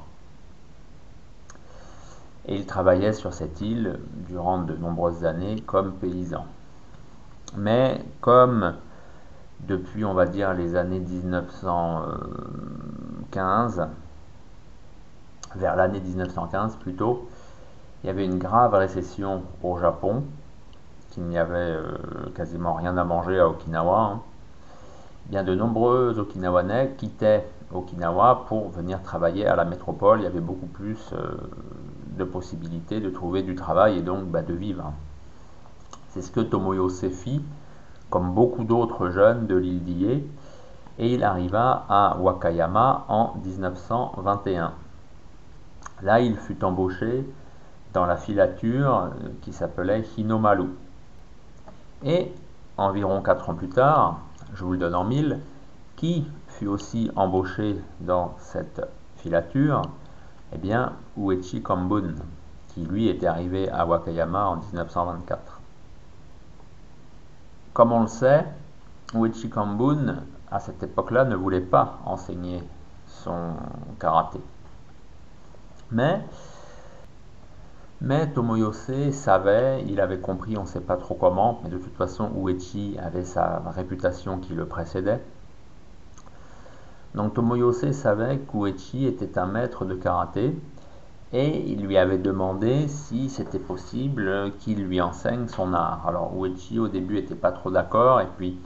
Et 2.46 2.54
il 2.54 2.64
travaillait 2.66 3.12
sur 3.12 3.34
cette 3.34 3.60
île 3.60 3.98
durant 4.28 4.62
de 4.62 4.74
nombreuses 4.74 5.24
années 5.24 5.60
comme 5.60 5.92
paysan. 5.94 6.46
Mais 7.56 8.04
comme 8.20 8.74
depuis, 9.60 10.04
on 10.04 10.14
va 10.14 10.26
dire, 10.26 10.54
les 10.54 10.76
années 10.76 11.00
1915, 11.00 13.88
vers 15.56 15.74
l'année 15.76 16.00
1915 16.00 16.76
plutôt, 16.76 17.28
il 18.02 18.08
y 18.08 18.10
avait 18.10 18.24
une 18.24 18.38
grave 18.38 18.74
récession 18.74 19.42
au 19.62 19.78
Japon, 19.78 20.24
qu'il 21.10 21.24
n'y 21.24 21.38
avait 21.38 21.56
euh, 21.56 21.98
quasiment 22.34 22.74
rien 22.74 22.96
à 22.96 23.04
manger 23.04 23.38
à 23.40 23.48
Okinawa. 23.48 23.98
Hein 23.98 24.20
bien 25.28 25.42
de 25.42 25.54
nombreux 25.54 26.18
Okinawanais 26.18 26.94
quittaient 26.96 27.46
Okinawa 27.72 28.44
pour 28.48 28.70
venir 28.70 29.02
travailler 29.02 29.46
à 29.46 29.56
la 29.56 29.64
métropole. 29.64 30.20
Il 30.20 30.24
y 30.24 30.26
avait 30.26 30.40
beaucoup 30.40 30.66
plus 30.66 31.12
euh, 31.12 31.36
de 32.16 32.24
possibilités 32.24 33.00
de 33.00 33.10
trouver 33.10 33.42
du 33.42 33.54
travail 33.54 33.98
et 33.98 34.02
donc 34.02 34.24
bah, 34.26 34.42
de 34.42 34.54
vivre. 34.54 34.92
C'est 36.10 36.22
ce 36.22 36.30
que 36.30 36.40
Tomoyose 36.40 37.08
fit, 37.10 37.42
comme 38.08 38.32
beaucoup 38.32 38.64
d'autres 38.64 39.10
jeunes 39.10 39.46
de 39.46 39.56
l'île 39.56 39.84
d'Ie, 39.84 40.24
et 40.98 41.14
il 41.14 41.24
arriva 41.24 41.84
à 41.88 42.16
Wakayama 42.18 43.04
en 43.08 43.34
1921. 43.44 44.72
Là, 46.02 46.20
il 46.20 46.36
fut 46.36 46.62
embauché 46.64 47.28
dans 47.92 48.06
la 48.06 48.16
filature 48.16 48.96
euh, 48.96 49.28
qui 49.42 49.52
s'appelait 49.52 50.04
Hinomaru. 50.16 50.68
Et 52.04 52.32
environ 52.76 53.22
4 53.22 53.50
ans 53.50 53.54
plus 53.54 53.68
tard, 53.68 54.20
je 54.54 54.64
vous 54.64 54.72
le 54.72 54.78
donne 54.78 54.94
en 54.94 55.04
mille, 55.04 55.40
qui 55.96 56.26
fut 56.58 56.66
aussi 56.66 57.10
embauché 57.16 57.76
dans 58.00 58.34
cette 58.38 58.80
filature 59.16 59.82
Eh 60.52 60.58
bien, 60.58 60.92
Uechi 61.16 61.62
Kambun, 61.62 62.14
qui 62.68 62.80
lui 62.84 63.08
était 63.08 63.26
arrivé 63.26 63.68
à 63.68 63.86
Wakayama 63.86 64.46
en 64.48 64.56
1924. 64.56 65.60
Comme 67.74 67.92
on 67.92 68.02
le 68.02 68.06
sait, 68.06 68.46
Uechi 69.14 69.50
Kambun, 69.50 70.22
à 70.50 70.60
cette 70.60 70.82
époque-là, 70.82 71.24
ne 71.24 71.36
voulait 71.36 71.60
pas 71.60 71.98
enseigner 72.06 72.62
son 73.06 73.54
karaté. 73.98 74.40
Mais 75.90 76.22
mais 78.02 78.30
Tomoyose 78.30 79.10
savait, 79.12 79.82
il 79.88 80.00
avait 80.00 80.20
compris, 80.20 80.58
on 80.58 80.62
ne 80.62 80.66
sait 80.66 80.80
pas 80.80 80.96
trop 80.96 81.14
comment, 81.14 81.60
mais 81.64 81.70
de 81.70 81.78
toute 81.78 81.96
façon 81.96 82.30
Uechi 82.36 82.98
avait 83.02 83.24
sa 83.24 83.62
réputation 83.74 84.38
qui 84.38 84.52
le 84.52 84.66
précédait. 84.66 85.22
Donc 87.16 87.32
Tomoyose 87.32 87.92
savait 87.92 88.40
qu'Uechi 88.40 89.06
était 89.06 89.38
un 89.38 89.46
maître 89.46 89.86
de 89.86 89.94
karaté 89.94 90.54
et 91.32 91.62
il 91.66 91.80
lui 91.80 91.96
avait 91.96 92.18
demandé 92.18 92.88
si 92.88 93.30
c'était 93.30 93.58
possible 93.58 94.52
qu'il 94.58 94.84
lui 94.84 95.00
enseigne 95.00 95.48
son 95.48 95.72
art. 95.72 96.04
Alors 96.06 96.34
Uechi 96.36 96.78
au 96.78 96.88
début 96.88 97.14
n'était 97.14 97.34
pas 97.34 97.52
trop 97.52 97.70
d'accord 97.70 98.20
et 98.20 98.28
puis 98.36 98.58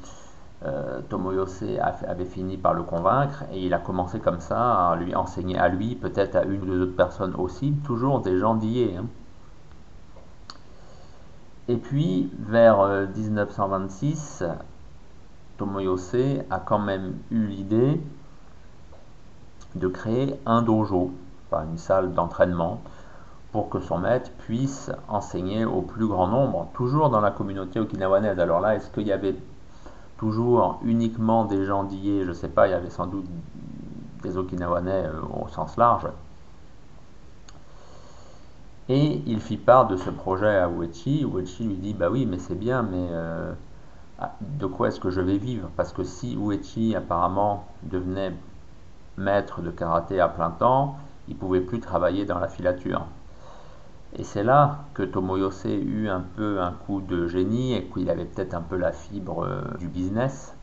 euh, 0.67 1.01
Tomoyose 1.09 1.65
avait 1.81 2.25
fini 2.25 2.57
par 2.57 2.75
le 2.75 2.83
convaincre 2.83 3.45
et 3.53 3.65
il 3.65 3.73
a 3.73 3.79
commencé 3.79 4.19
comme 4.19 4.41
ça 4.41 4.91
à 4.91 4.97
lui 4.97 5.15
enseigner 5.15 5.57
à 5.57 5.69
lui, 5.69 5.95
peut-être 5.95 6.35
à 6.35 6.43
une 6.43 6.63
ou 6.63 6.67
deux 6.67 6.83
autres 6.83 6.97
personnes 6.97 7.37
aussi, 7.37 7.73
toujours 7.85 8.21
des 8.21 8.37
gens 8.37 8.57
d'hier. 8.57 8.99
Hein. 8.99 9.07
Et 11.69 11.77
puis, 11.77 12.33
vers 12.41 12.85
1926, 13.17 14.43
euh, 14.43 14.49
Tomoyose 15.57 16.43
a 16.51 16.59
quand 16.59 16.81
même 16.81 17.15
eu 17.31 17.47
l'idée 17.47 18.01
de 19.75 19.89
créer 19.89 20.39
un 20.47 20.63
dojo, 20.63 21.13
une 21.53 21.79
salle 21.79 22.13
d'entraînement, 22.15 22.81
pour 23.53 23.69
que 23.69 23.81
son 23.81 23.99
maître 23.99 24.31
puisse 24.39 24.91
enseigner 25.09 25.65
au 25.65 25.83
plus 25.83 26.07
grand 26.07 26.29
nombre, 26.29 26.69
toujours 26.75 27.11
dans 27.11 27.21
la 27.21 27.31
communauté 27.31 27.81
okinawanaise. 27.81 28.39
Alors 28.39 28.61
là, 28.61 28.77
est-ce 28.77 28.91
qu'il 28.91 29.07
y 29.07 29.13
avait 29.13 29.35
toujours 30.19 30.79
uniquement 30.85 31.45
des 31.47 31.65
gens 31.65 31.85
d'Ié 31.85 32.23
Je 32.25 32.29
ne 32.29 32.35
sais 32.35 32.49
pas, 32.49 32.69
il 32.69 32.71
y 32.71 32.75
avait 32.75 32.91
sans 32.91 33.07
doute 33.07 33.27
des 34.23 34.37
Okinawanais 34.37 35.07
euh, 35.07 35.21
au 35.43 35.49
sens 35.49 35.77
large. 35.77 36.07
Et 38.89 39.23
il 39.27 39.41
fit 39.41 39.57
part 39.57 39.87
de 39.87 39.97
ce 39.97 40.11
projet 40.11 40.57
à 40.57 40.69
Uechi. 40.69 41.25
Uechi 41.25 41.65
lui 41.65 41.77
dit 41.77 41.95
Bah 41.95 42.11
oui, 42.11 42.27
mais 42.27 42.39
c'est 42.39 42.57
bien, 42.57 42.83
mais 42.83 43.07
euh, 43.11 43.53
de 44.41 44.67
quoi 44.67 44.89
est-ce 44.89 45.01
que 45.01 45.11
je 45.11 45.21
vais 45.21 45.39
vivre? 45.39 45.71
Parce 45.77 45.93
que 45.93 46.05
si 46.05 46.37
Uechi 46.37 46.95
apparemment 46.95 47.67
devenait 47.85 48.35
maître 49.17 49.63
de 49.63 49.71
karaté 49.71 50.21
à 50.21 50.29
plein 50.29 50.51
temps, 50.51 50.97
il 51.29 51.37
pouvait 51.37 51.61
plus 51.61 51.81
travailler 51.81 52.25
dans 52.25 52.39
la 52.39 52.49
filature. 52.49 53.07
Et 54.17 54.25
c'est 54.25 54.43
là 54.43 54.79
que 54.95 55.03
Tomoyose 55.03 55.65
eut 55.67 56.09
un 56.09 56.25
peu 56.37 56.61
un 56.61 56.73
coup 56.73 57.01
de 57.01 57.29
génie 57.29 57.75
et 57.75 57.85
qu'il 57.85 58.11
avait 58.11 58.25
peut-être 58.25 58.55
un 58.55 58.63
peu 58.63 58.77
la 58.77 58.91
fibre 58.91 59.45
euh, 59.45 59.63
du 59.79 59.87
business. 59.87 60.55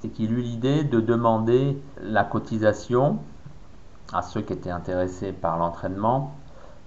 C'est 0.00 0.08
qu'il 0.08 0.32
eut 0.32 0.40
l'idée 0.40 0.84
de 0.84 1.00
demander 1.00 1.82
la 2.00 2.24
cotisation 2.24 3.18
à 4.12 4.22
ceux 4.22 4.40
qui 4.40 4.54
étaient 4.54 4.70
intéressés 4.70 5.32
par 5.32 5.58
l'entraînement 5.58 6.32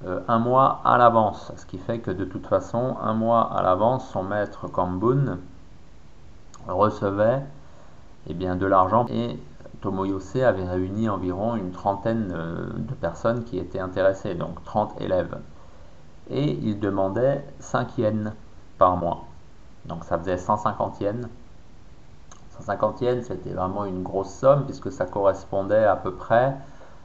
euh, 0.05 0.21
un 0.27 0.39
mois 0.39 0.81
à 0.83 0.97
l'avance. 0.97 1.51
Ce 1.55 1.65
qui 1.67 1.77
fait 1.77 1.99
que 1.99 2.09
de 2.09 2.25
toute 2.25 2.47
façon, 2.47 2.97
un 3.01 3.13
mois 3.13 3.53
à 3.55 3.61
l'avance, 3.61 4.09
son 4.09 4.23
maître 4.23 4.67
Kambun 4.67 5.37
recevait 6.67 7.43
eh 8.27 8.33
bien, 8.33 8.55
de 8.55 8.65
l'argent 8.65 9.05
et 9.09 9.37
Tomoyose 9.81 10.35
avait 10.37 10.67
réuni 10.67 11.09
environ 11.09 11.55
une 11.55 11.71
trentaine 11.71 12.27
de 12.29 12.93
personnes 12.93 13.43
qui 13.43 13.57
étaient 13.57 13.79
intéressées, 13.79 14.35
donc 14.35 14.63
30 14.63 15.01
élèves. 15.01 15.37
Et 16.29 16.51
il 16.51 16.79
demandait 16.79 17.45
5 17.59 17.97
yens 17.97 18.31
par 18.77 18.95
mois. 18.95 19.25
Donc 19.85 20.03
ça 20.03 20.17
faisait 20.17 20.37
150 20.37 21.01
yens. 21.01 21.27
150 22.57 23.01
yens, 23.01 23.25
c'était 23.25 23.53
vraiment 23.53 23.85
une 23.85 24.03
grosse 24.03 24.33
somme 24.33 24.65
puisque 24.65 24.91
ça 24.91 25.05
correspondait 25.05 25.83
à 25.83 25.95
peu 25.95 26.13
près 26.13 26.55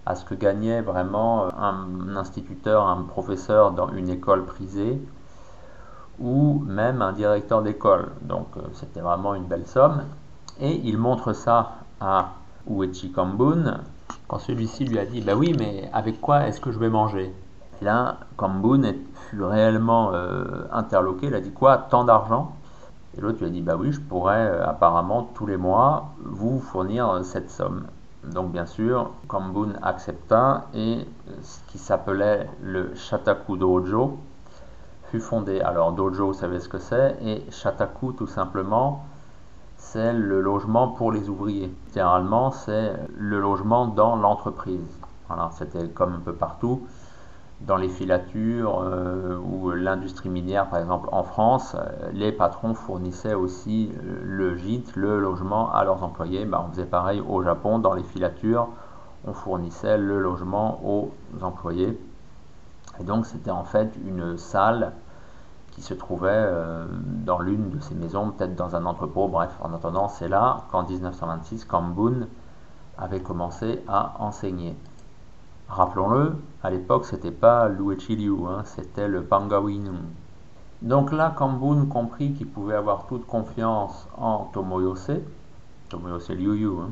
à 0.04 0.14
ce 0.14 0.24
que 0.24 0.34
gagnait 0.34 0.82
vraiment 0.82 1.48
un 1.58 2.16
instituteur, 2.16 2.86
un 2.86 3.02
professeur 3.02 3.72
dans 3.72 3.88
une 3.90 4.08
école 4.08 4.44
prisée 4.44 5.02
ou 6.20 6.62
même 6.66 7.02
un 7.02 7.12
directeur 7.12 7.62
d'école. 7.62 8.12
Donc 8.22 8.46
euh, 8.56 8.60
c'était 8.72 9.00
vraiment 9.00 9.34
une 9.34 9.44
belle 9.44 9.66
somme. 9.66 10.04
Et 10.60 10.80
il 10.84 10.96
montre 10.96 11.32
ça 11.32 11.74
à 12.00 12.30
Uechi 12.68 13.12
Kambun 13.12 13.80
quand 14.28 14.38
celui-ci 14.38 14.84
lui 14.84 14.98
a 14.98 15.06
dit 15.06 15.20
Bah 15.20 15.34
oui, 15.36 15.54
mais 15.58 15.88
avec 15.92 16.20
quoi 16.20 16.46
est-ce 16.46 16.60
que 16.60 16.72
je 16.72 16.78
vais 16.78 16.90
manger? 16.90 17.32
Là, 17.82 18.18
Kambun 18.36 18.82
fut 19.28 19.42
réellement 19.42 20.12
euh, 20.12 20.66
interloqué. 20.72 21.26
Il 21.26 21.34
a 21.34 21.40
dit 21.40 21.52
Quoi 21.52 21.78
Tant 21.90 22.04
d'argent? 22.04 22.52
Et 23.16 23.20
l'autre 23.20 23.38
lui 23.38 23.46
a 23.46 23.50
dit 23.50 23.62
Bah 23.62 23.76
oui, 23.78 23.92
je 23.92 24.00
pourrais 24.00 24.48
euh, 24.48 24.66
apparemment 24.66 25.30
tous 25.34 25.46
les 25.46 25.56
mois 25.56 26.14
vous 26.24 26.60
fournir 26.60 27.20
cette 27.24 27.50
somme. 27.50 27.86
Donc 28.24 28.50
bien 28.50 28.66
sûr, 28.66 29.12
Kambun 29.28 29.74
accepta 29.82 30.66
et 30.74 31.06
ce 31.42 31.60
qui 31.70 31.78
s'appelait 31.78 32.48
le 32.62 32.94
Shataku 32.94 33.56
Dojo 33.56 34.18
fut 35.10 35.20
fondé. 35.20 35.60
Alors 35.60 35.92
Dojo, 35.92 36.26
vous 36.26 36.34
savez 36.34 36.58
ce 36.58 36.68
que 36.68 36.78
c'est, 36.78 37.16
et 37.22 37.44
Shataku 37.50 38.12
tout 38.12 38.26
simplement, 38.26 39.04
c'est 39.76 40.12
le 40.12 40.40
logement 40.40 40.88
pour 40.88 41.12
les 41.12 41.28
ouvriers. 41.28 41.72
Généralement, 41.92 42.50
c'est 42.50 42.94
le 43.16 43.40
logement 43.40 43.86
dans 43.86 44.16
l'entreprise. 44.16 45.00
Voilà, 45.28 45.50
c'était 45.52 45.88
comme 45.88 46.14
un 46.14 46.20
peu 46.20 46.32
partout 46.32 46.86
dans 47.60 47.76
les 47.76 47.88
filatures 47.88 48.82
euh, 48.82 49.38
ou 49.38 49.70
l'industrie 49.70 50.28
minière, 50.28 50.68
par 50.68 50.80
exemple 50.80 51.08
en 51.12 51.22
France, 51.22 51.74
euh, 51.74 52.10
les 52.12 52.32
patrons 52.32 52.74
fournissaient 52.74 53.34
aussi 53.34 53.90
le 54.22 54.56
gîte, 54.56 54.94
le 54.94 55.18
logement 55.18 55.72
à 55.72 55.84
leurs 55.84 56.02
employés. 56.02 56.44
Ben, 56.44 56.64
on 56.66 56.70
faisait 56.70 56.84
pareil 56.84 57.22
au 57.26 57.42
Japon, 57.42 57.78
dans 57.78 57.94
les 57.94 58.02
filatures, 58.02 58.68
on 59.26 59.32
fournissait 59.32 59.96
le 59.96 60.20
logement 60.20 60.80
aux 60.84 61.12
employés. 61.40 61.98
Et 63.00 63.04
donc 63.04 63.26
c'était 63.26 63.50
en 63.50 63.64
fait 63.64 63.90
une 64.06 64.36
salle 64.36 64.92
qui 65.76 65.82
se 65.82 65.92
trouvait 65.92 66.50
dans 67.26 67.38
l'une 67.38 67.68
de 67.68 67.80
ces 67.80 67.94
maisons, 67.94 68.30
peut-être 68.30 68.56
dans 68.56 68.74
un 68.74 68.86
entrepôt. 68.86 69.28
Bref, 69.28 69.50
en 69.60 69.74
attendant, 69.74 70.08
c'est 70.08 70.26
là 70.26 70.62
qu'en 70.72 70.84
1926, 70.84 71.66
Kambun 71.66 72.28
avait 72.96 73.20
commencé 73.20 73.84
à 73.86 74.14
enseigner. 74.18 74.74
Rappelons-le, 75.68 76.34
à 76.62 76.70
l'époque, 76.70 77.04
c'était 77.04 77.30
pas 77.30 77.68
Luechi 77.68 78.16
Liu, 78.16 78.46
hein, 78.48 78.62
c'était 78.64 79.06
le 79.06 79.22
Pangawinu. 79.22 79.90
Donc 80.80 81.12
là, 81.12 81.34
Kambun 81.36 81.84
comprit 81.86 82.32
qu'il 82.32 82.48
pouvait 82.48 82.76
avoir 82.76 83.06
toute 83.06 83.26
confiance 83.26 84.08
en 84.16 84.44
Tomoyose, 84.54 85.20
Tomoyose 85.90 86.30
Liu 86.30 86.68
hein, 86.80 86.88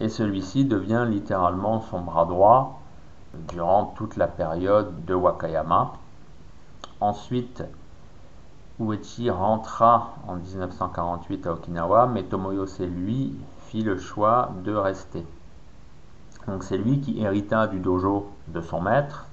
et 0.00 0.08
celui-ci 0.08 0.64
devient 0.64 1.06
littéralement 1.08 1.80
son 1.80 2.00
bras 2.00 2.24
droit 2.24 2.80
durant 3.48 3.94
toute 3.96 4.16
la 4.16 4.26
période 4.26 5.04
de 5.04 5.14
Wakayama. 5.14 5.92
Ensuite, 7.00 7.62
Uechi 8.80 9.30
rentra 9.30 10.14
en 10.26 10.36
1948 10.36 11.46
à 11.46 11.52
Okinawa, 11.52 12.06
mais 12.06 12.24
Tomoyose, 12.24 12.80
lui, 12.80 13.34
fit 13.66 13.82
le 13.82 13.98
choix 13.98 14.50
de 14.64 14.74
rester. 14.74 15.24
Donc 16.48 16.64
c'est 16.64 16.78
lui 16.78 17.00
qui 17.00 17.20
hérita 17.20 17.66
du 17.66 17.78
dojo 17.78 18.30
de 18.48 18.60
son 18.60 18.80
maître 18.80 19.26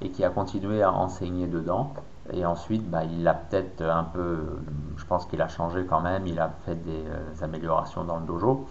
et 0.00 0.10
qui 0.10 0.24
a 0.24 0.30
continué 0.30 0.82
à 0.82 0.92
enseigner 0.92 1.46
dedans. 1.46 1.92
Et 2.32 2.44
ensuite, 2.44 2.88
bah, 2.88 3.04
il 3.04 3.26
a 3.26 3.34
peut-être 3.34 3.82
un 3.82 4.04
peu, 4.04 4.38
je 4.96 5.04
pense 5.04 5.26
qu'il 5.26 5.40
a 5.42 5.48
changé 5.48 5.84
quand 5.84 6.00
même, 6.00 6.26
il 6.26 6.38
a 6.38 6.50
fait 6.64 6.74
des 6.74 7.04
euh, 7.06 7.44
améliorations 7.44 8.04
dans 8.04 8.16
le 8.16 8.26
dojo. 8.26 8.66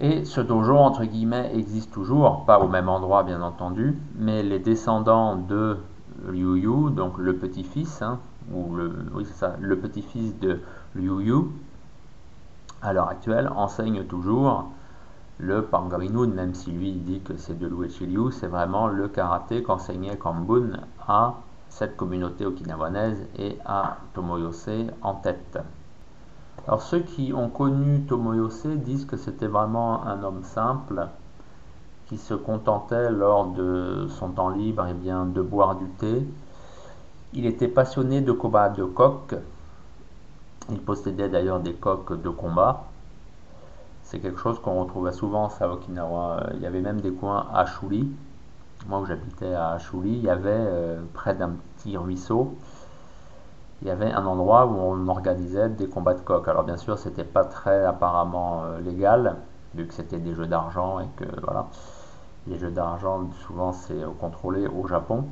Et 0.00 0.24
ce 0.24 0.40
dojo, 0.40 0.76
entre 0.76 1.04
guillemets, 1.04 1.50
existe 1.54 1.92
toujours, 1.92 2.44
pas 2.44 2.60
au 2.60 2.68
même 2.68 2.88
endroit 2.88 3.24
bien 3.24 3.42
entendu, 3.42 3.98
mais 4.14 4.42
les 4.42 4.58
descendants 4.58 5.36
de 5.36 5.78
Liu 6.26 6.56
Yu, 6.56 6.90
donc 6.90 7.18
le 7.18 7.36
petit-fils, 7.36 8.02
hein, 8.02 8.18
ou 8.52 8.74
le, 8.74 8.92
ça, 9.24 9.56
le 9.60 9.78
petit-fils 9.78 10.38
de 10.40 10.60
Liu 10.94 11.22
Yu, 11.22 11.36
à 12.82 12.92
l'heure 12.92 13.08
actuelle, 13.08 13.48
enseignent 13.54 14.04
toujours 14.04 14.70
le 15.38 15.62
Pangarinu, 15.62 16.26
même 16.26 16.54
si 16.54 16.72
lui 16.72 16.92
dit 16.92 17.20
que 17.20 17.36
c'est 17.36 17.58
de 17.58 17.66
l'Uechi 17.66 18.08
c'est 18.32 18.48
vraiment 18.48 18.88
le 18.88 19.08
karaté 19.08 19.62
qu'enseignait 19.62 20.16
Kambun 20.16 20.80
à 21.06 21.34
cette 21.68 21.96
communauté 21.96 22.44
okinawanaise 22.44 23.26
et 23.36 23.56
à 23.64 23.98
Tomoyose 24.14 24.90
en 25.02 25.14
tête. 25.14 25.58
Alors 26.66 26.82
ceux 26.82 27.00
qui 27.00 27.32
ont 27.32 27.50
connu 27.50 28.02
Tomoyose 28.02 28.66
disent 28.66 29.04
que 29.04 29.16
c'était 29.16 29.46
vraiment 29.46 30.04
un 30.04 30.22
homme 30.24 30.42
simple 30.42 31.06
qui 32.08 32.16
se 32.16 32.34
contentait 32.34 33.10
lors 33.10 33.46
de 33.48 34.06
son 34.18 34.30
temps 34.30 34.48
libre 34.48 34.86
eh 34.88 34.94
bien, 34.94 35.26
de 35.26 35.42
boire 35.42 35.76
du 35.76 35.86
thé. 35.86 36.26
Il 37.34 37.44
était 37.44 37.68
passionné 37.68 38.22
de 38.22 38.32
combat 38.32 38.70
de 38.70 38.84
coq. 38.84 39.34
Il 40.70 40.80
possédait 40.80 41.28
d'ailleurs 41.28 41.60
des 41.60 41.74
coqs 41.74 42.20
de 42.20 42.30
combat. 42.30 42.84
C'est 44.04 44.20
quelque 44.20 44.40
chose 44.40 44.58
qu'on 44.58 44.80
retrouvait 44.80 45.12
souvent 45.12 45.50
à 45.60 45.68
Okinawa. 45.68 46.46
Il 46.54 46.60
y 46.60 46.66
avait 46.66 46.80
même 46.80 47.02
des 47.02 47.12
coins 47.12 47.46
à 47.52 47.66
Shuli. 47.66 48.10
Moi 48.86 49.00
où 49.00 49.04
j'habitais 49.04 49.52
à 49.52 49.78
Shuli, 49.78 50.12
il 50.12 50.22
y 50.22 50.30
avait 50.30 50.48
euh, 50.50 51.00
près 51.12 51.34
d'un 51.34 51.50
petit 51.76 51.96
ruisseau, 51.98 52.56
il 53.82 53.88
y 53.88 53.90
avait 53.90 54.10
un 54.10 54.24
endroit 54.24 54.66
où 54.66 54.76
on 54.76 55.08
organisait 55.08 55.68
des 55.68 55.88
combats 55.88 56.14
de 56.14 56.20
coq. 56.20 56.46
Alors 56.48 56.64
bien 56.64 56.76
sûr, 56.76 56.98
c'était 56.98 57.24
pas 57.24 57.44
très 57.44 57.84
apparemment 57.84 58.62
euh, 58.64 58.80
légal, 58.80 59.36
vu 59.74 59.86
que 59.86 59.92
c'était 59.92 60.18
des 60.18 60.34
jeux 60.34 60.46
d'argent 60.46 61.00
et 61.00 61.08
que 61.16 61.24
voilà, 61.42 61.66
les 62.46 62.58
jeux 62.58 62.70
d'argent 62.70 63.28
souvent 63.46 63.72
c'est 63.72 64.00
contrôlé 64.20 64.66
au 64.66 64.86
Japon. 64.86 65.24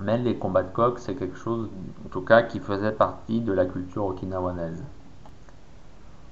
Mais 0.00 0.18
les 0.18 0.36
combats 0.36 0.62
de 0.62 0.70
coq, 0.70 0.98
c'est 0.98 1.16
quelque 1.16 1.36
chose, 1.36 1.68
en 2.06 2.08
tout 2.08 2.20
cas, 2.20 2.42
qui 2.42 2.60
faisait 2.60 2.92
partie 2.92 3.40
de 3.40 3.52
la 3.52 3.66
culture 3.66 4.04
okinawanaise. 4.06 4.84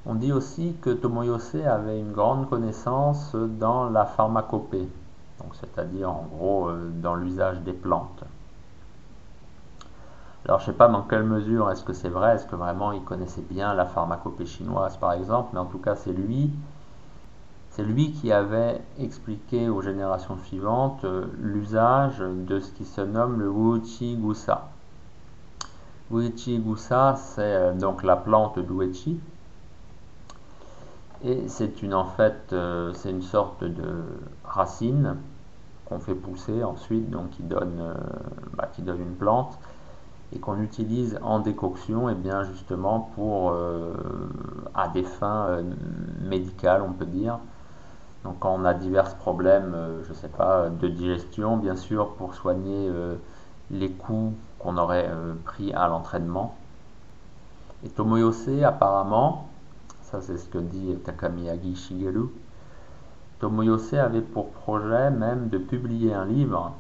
On 0.08 0.14
dit 0.14 0.32
aussi 0.32 0.76
que 0.80 0.90
Tomoyose 0.90 1.56
avait 1.66 1.98
une 1.98 2.12
grande 2.12 2.48
connaissance 2.48 3.34
dans 3.34 3.90
la 3.90 4.04
pharmacopée, 4.04 4.88
c'est-à-dire 5.54 6.10
en 6.10 6.28
gros 6.30 6.68
euh, 6.68 6.90
dans 7.02 7.16
l'usage 7.16 7.58
des 7.62 7.72
plantes. 7.72 8.22
Alors 10.44 10.60
je 10.60 10.66
ne 10.66 10.72
sais 10.72 10.78
pas 10.78 10.86
dans 10.86 11.02
quelle 11.02 11.24
mesure 11.24 11.72
est-ce 11.72 11.82
que 11.82 11.92
c'est 11.92 12.08
vrai, 12.08 12.36
est-ce 12.36 12.46
que 12.46 12.54
vraiment 12.54 12.92
il 12.92 13.02
connaissait 13.02 13.42
bien 13.42 13.74
la 13.74 13.84
pharmacopée 13.84 14.46
chinoise 14.46 14.96
par 14.96 15.12
exemple, 15.12 15.50
mais 15.54 15.58
en 15.58 15.64
tout 15.64 15.78
cas 15.78 15.96
c'est 15.96 16.12
lui, 16.12 16.52
c'est 17.76 17.84
lui 17.84 18.12
qui 18.12 18.32
avait 18.32 18.80
expliqué 18.98 19.68
aux 19.68 19.82
générations 19.82 20.38
suivantes 20.38 21.04
euh, 21.04 21.26
l'usage 21.38 22.20
de 22.20 22.58
ce 22.58 22.70
qui 22.72 22.86
se 22.86 23.02
nomme 23.02 23.38
le 23.38 23.50
Wuchi 23.50 24.16
Gusa. 24.16 24.70
C'est 27.16 27.42
euh, 27.42 27.74
donc 27.74 28.02
la 28.02 28.16
plante 28.16 28.58
d'Uechi, 28.58 29.20
et 31.22 31.48
c'est 31.48 31.82
une 31.82 31.92
en 31.92 32.06
fait 32.06 32.50
euh, 32.54 32.94
c'est 32.94 33.10
une 33.10 33.20
sorte 33.20 33.62
de 33.62 34.04
racine 34.42 35.16
qu'on 35.84 35.98
fait 35.98 36.14
pousser 36.14 36.64
ensuite 36.64 37.10
donc 37.10 37.28
qui 37.32 37.42
donne 37.42 37.94
bah, 38.54 38.70
une 38.78 39.14
plante 39.16 39.58
et 40.34 40.38
qu'on 40.38 40.62
utilise 40.62 41.18
en 41.22 41.40
décoction 41.40 42.08
et 42.08 42.14
bien 42.14 42.42
justement 42.42 43.10
pour 43.14 43.54
à 44.74 44.88
des 44.88 45.04
fins 45.04 45.62
médicales 46.22 46.82
on 46.82 46.92
peut 46.92 47.06
dire 47.06 47.38
donc 48.26 48.38
quand 48.40 48.54
on 48.54 48.64
a 48.66 48.74
divers 48.74 49.14
problèmes 49.16 49.74
je 50.06 50.12
sais 50.12 50.28
pas 50.28 50.68
de 50.68 50.88
digestion 50.88 51.56
bien 51.56 51.76
sûr 51.76 52.14
pour 52.16 52.34
soigner 52.34 52.90
les 53.70 53.90
coups 53.90 54.34
qu'on 54.58 54.76
aurait 54.76 55.08
pris 55.44 55.72
à 55.72 55.88
l'entraînement 55.88 56.56
et 57.84 57.88
Tomoyose 57.88 58.62
apparemment 58.64 59.46
ça, 60.10 60.20
c'est 60.20 60.38
ce 60.38 60.48
que 60.48 60.58
dit 60.58 60.94
Takamiyagi 61.04 61.74
Shigeru. 61.74 62.28
Tomoyose 63.40 63.94
avait 63.94 64.20
pour 64.20 64.50
projet 64.50 65.10
même 65.10 65.48
de 65.48 65.58
publier 65.58 66.14
un 66.14 66.24
livre 66.24 66.74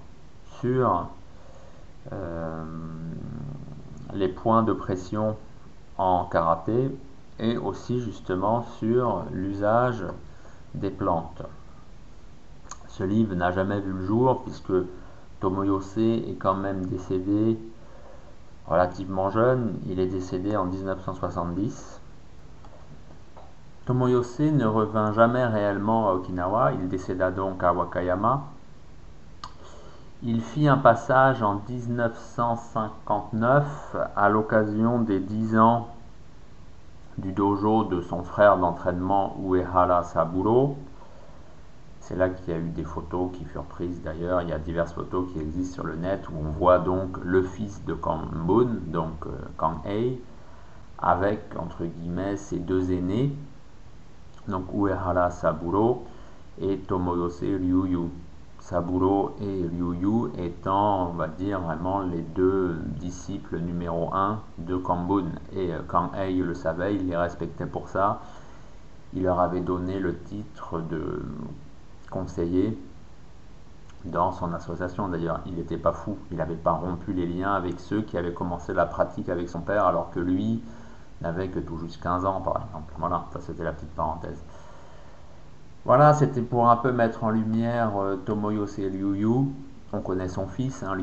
sur 0.60 1.08
euh, 2.12 2.64
les 4.14 4.28
points 4.28 4.62
de 4.62 4.72
pression 4.72 5.36
en 5.98 6.26
karaté 6.26 6.96
et 7.40 7.56
aussi 7.56 8.00
justement 8.00 8.62
sur 8.78 9.24
l'usage 9.32 10.04
des 10.76 10.90
plantes. 10.90 11.42
Ce 12.88 13.04
livre 13.04 13.34
n'a 13.34 13.52
jamais 13.52 13.80
vu 13.80 13.92
le 13.92 14.06
jour 14.06 14.42
puisque 14.44 14.72
Tomoyose 15.40 15.98
est 15.98 16.38
quand 16.38 16.54
même 16.54 16.86
décédé 16.86 17.58
relativement 18.66 19.30
jeune. 19.30 19.78
Il 19.86 20.00
est 20.00 20.06
décédé 20.06 20.56
en 20.56 20.64
1970 20.64 22.00
Tomoyose 23.86 24.40
ne 24.40 24.66
revint 24.66 25.12
jamais 25.12 25.46
réellement 25.46 26.10
à 26.10 26.14
Okinawa, 26.14 26.72
il 26.72 26.88
décéda 26.88 27.30
donc 27.30 27.62
à 27.62 27.72
Wakayama. 27.72 28.42
Il 30.24 30.40
fit 30.40 30.66
un 30.66 30.78
passage 30.78 31.40
en 31.40 31.62
1959 31.68 33.96
à 34.16 34.28
l'occasion 34.28 34.98
des 34.98 35.20
10 35.20 35.56
ans 35.56 35.86
du 37.18 37.32
dojo 37.32 37.84
de 37.84 38.00
son 38.00 38.22
frère 38.22 38.58
d'entraînement 38.58 39.36
Uehara 39.42 40.02
Saburo. 40.02 40.76
C'est 42.00 42.16
là 42.16 42.28
qu'il 42.28 42.54
y 42.54 42.56
a 42.56 42.60
eu 42.60 42.70
des 42.70 42.84
photos 42.84 43.30
qui 43.32 43.44
furent 43.44 43.64
prises 43.64 44.02
d'ailleurs. 44.02 44.42
Il 44.42 44.48
y 44.48 44.52
a 44.52 44.58
diverses 44.58 44.92
photos 44.92 45.32
qui 45.32 45.40
existent 45.40 45.74
sur 45.76 45.84
le 45.84 45.96
net 45.96 46.28
où 46.28 46.34
on 46.38 46.50
voit 46.52 46.78
donc 46.78 47.16
le 47.24 47.42
fils 47.42 47.84
de 47.84 47.94
Kanbun, 47.94 48.68
donc 48.86 49.26
euh, 49.26 49.30
Kanhei, 49.58 50.20
avec 50.98 51.40
entre 51.58 51.84
guillemets 51.84 52.36
ses 52.36 52.58
deux 52.58 52.92
aînés, 52.92 53.32
donc 54.46 54.66
Uehara 54.72 55.30
Saburo 55.30 56.04
et 56.60 56.78
Tomoyose 56.78 57.40
Ryuyu. 57.40 58.10
Saburo 58.66 59.36
et 59.40 59.64
Ryuyu 59.70 60.32
étant, 60.38 61.10
on 61.10 61.12
va 61.12 61.28
dire, 61.28 61.60
vraiment 61.60 62.00
les 62.00 62.22
deux 62.22 62.74
disciples 62.98 63.60
numéro 63.60 64.12
un 64.12 64.40
de 64.58 64.76
Kambun. 64.76 65.26
Et 65.52 65.72
euh, 65.72 65.82
quand 65.86 66.12
Ei 66.14 66.34
le 66.38 66.52
savait, 66.52 66.96
il 66.96 67.06
les 67.06 67.16
respectait 67.16 67.66
pour 67.66 67.88
ça. 67.88 68.22
Il 69.14 69.22
leur 69.22 69.38
avait 69.38 69.60
donné 69.60 70.00
le 70.00 70.18
titre 70.18 70.80
de 70.80 71.22
conseiller 72.10 72.76
dans 74.04 74.32
son 74.32 74.52
association. 74.52 75.06
D'ailleurs, 75.06 75.42
il 75.46 75.54
n'était 75.54 75.78
pas 75.78 75.92
fou. 75.92 76.18
Il 76.32 76.38
n'avait 76.38 76.56
pas 76.56 76.72
rompu 76.72 77.12
les 77.12 77.26
liens 77.26 77.52
avec 77.52 77.78
ceux 77.78 78.02
qui 78.02 78.18
avaient 78.18 78.34
commencé 78.34 78.74
la 78.74 78.86
pratique 78.86 79.28
avec 79.28 79.48
son 79.48 79.60
père, 79.60 79.84
alors 79.84 80.10
que 80.10 80.18
lui 80.18 80.60
n'avait 81.20 81.50
que 81.50 81.60
tout 81.60 81.78
juste 81.78 82.02
15 82.02 82.24
ans, 82.24 82.40
par 82.40 82.64
exemple. 82.66 82.92
Voilà, 82.98 83.26
ça 83.32 83.40
c'était 83.40 83.62
la 83.62 83.72
petite 83.72 83.94
parenthèse. 83.94 84.42
Voilà, 85.86 86.14
c'était 86.14 86.42
pour 86.42 86.68
un 86.68 86.78
peu 86.78 86.90
mettre 86.90 87.22
en 87.22 87.30
lumière 87.30 87.96
euh, 87.96 88.16
Tomoyose 88.16 88.74
Ryuyu. 88.74 89.52
On 89.92 90.00
connaît 90.00 90.26
son 90.26 90.48
fils, 90.48 90.82
hein, 90.82 90.96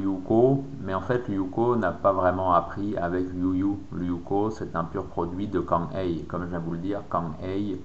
mais 0.81 0.93
en 0.93 0.99
fait 0.99 1.25
Ryuko 1.25 1.77
n'a 1.77 1.93
pas 1.93 2.11
vraiment 2.11 2.51
appris 2.53 2.97
avec 2.97 3.29
Ryuyu. 3.29 3.77
Ryuko, 3.97 4.49
c'est 4.49 4.75
un 4.75 4.83
pur 4.83 5.05
produit 5.05 5.47
de 5.47 5.61
Kang 5.61 5.87
Hei. 5.95 6.25
Comme 6.25 6.41
je 6.43 6.47
viens 6.47 6.59
vous 6.59 6.73
le 6.73 6.79
dire, 6.79 7.01
Kang 7.09 7.31
Hei, 7.41 7.79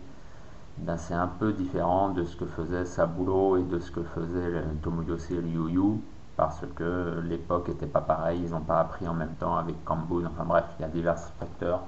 ben, 0.79 0.97
c'est 0.97 1.15
un 1.15 1.29
peu 1.29 1.53
différent 1.53 2.09
de 2.09 2.25
ce 2.25 2.35
que 2.35 2.47
faisait 2.47 2.85
Saburo 2.85 3.57
et 3.57 3.63
de 3.63 3.79
ce 3.79 3.93
que 3.93 4.03
faisait 4.03 4.57
euh, 4.57 4.65
Tomoyose 4.83 5.29
Ryuyu, 5.29 6.01
parce 6.37 6.65
que 6.75 7.21
l'époque 7.23 7.69
n'était 7.69 7.87
pas 7.87 8.01
pareille, 8.01 8.41
ils 8.43 8.51
n'ont 8.51 8.61
pas 8.61 8.81
appris 8.81 9.07
en 9.07 9.15
même 9.15 9.37
temps 9.39 9.57
avec 9.57 9.85
Kambun, 9.85 10.27
enfin 10.27 10.45
bref, 10.45 10.65
il 10.81 10.83
y 10.83 10.85
a 10.85 10.89
divers 10.89 11.21
facteurs. 11.39 11.83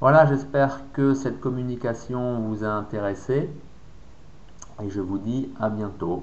Voilà, 0.00 0.24
j'espère 0.24 0.80
que 0.94 1.12
cette 1.12 1.38
communication 1.38 2.40
vous 2.40 2.64
a 2.64 2.68
intéressé 2.68 3.50
et 4.82 4.90
je 4.90 5.00
vous 5.00 5.18
dis 5.18 5.50
à 5.60 5.68
bientôt. 5.68 6.22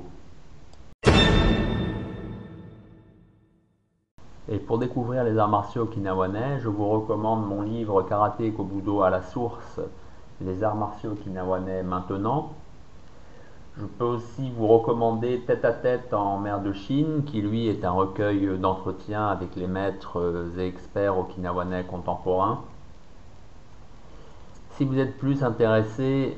Et 4.49 4.57
pour 4.57 4.79
découvrir 4.79 5.23
les 5.23 5.37
arts 5.37 5.47
martiaux 5.47 5.83
okinawanais, 5.83 6.59
je 6.59 6.67
vous 6.67 6.89
recommande 6.89 7.47
mon 7.47 7.61
livre 7.61 8.01
Karaté 8.03 8.51
Kobudo 8.51 9.01
à 9.01 9.09
la 9.09 9.21
source, 9.21 9.79
les 10.41 10.63
arts 10.63 10.75
martiaux 10.75 11.11
okinawanais 11.11 11.83
maintenant. 11.83 12.51
Je 13.77 13.85
peux 13.85 14.03
aussi 14.03 14.51
vous 14.57 14.67
recommander 14.67 15.41
Tête 15.47 15.63
à 15.63 15.71
tête 15.71 16.13
en 16.13 16.37
mer 16.37 16.59
de 16.59 16.73
Chine, 16.73 17.23
qui 17.25 17.41
lui 17.41 17.67
est 17.67 17.85
un 17.85 17.91
recueil 17.91 18.57
d'entretien 18.59 19.27
avec 19.27 19.55
les 19.55 19.67
maîtres 19.67 20.43
et 20.57 20.67
experts 20.67 21.17
okinawanais 21.17 21.85
contemporains. 21.85 22.61
Si 24.71 24.83
vous 24.83 24.97
êtes 24.97 25.17
plus 25.17 25.43
intéressé 25.43 26.37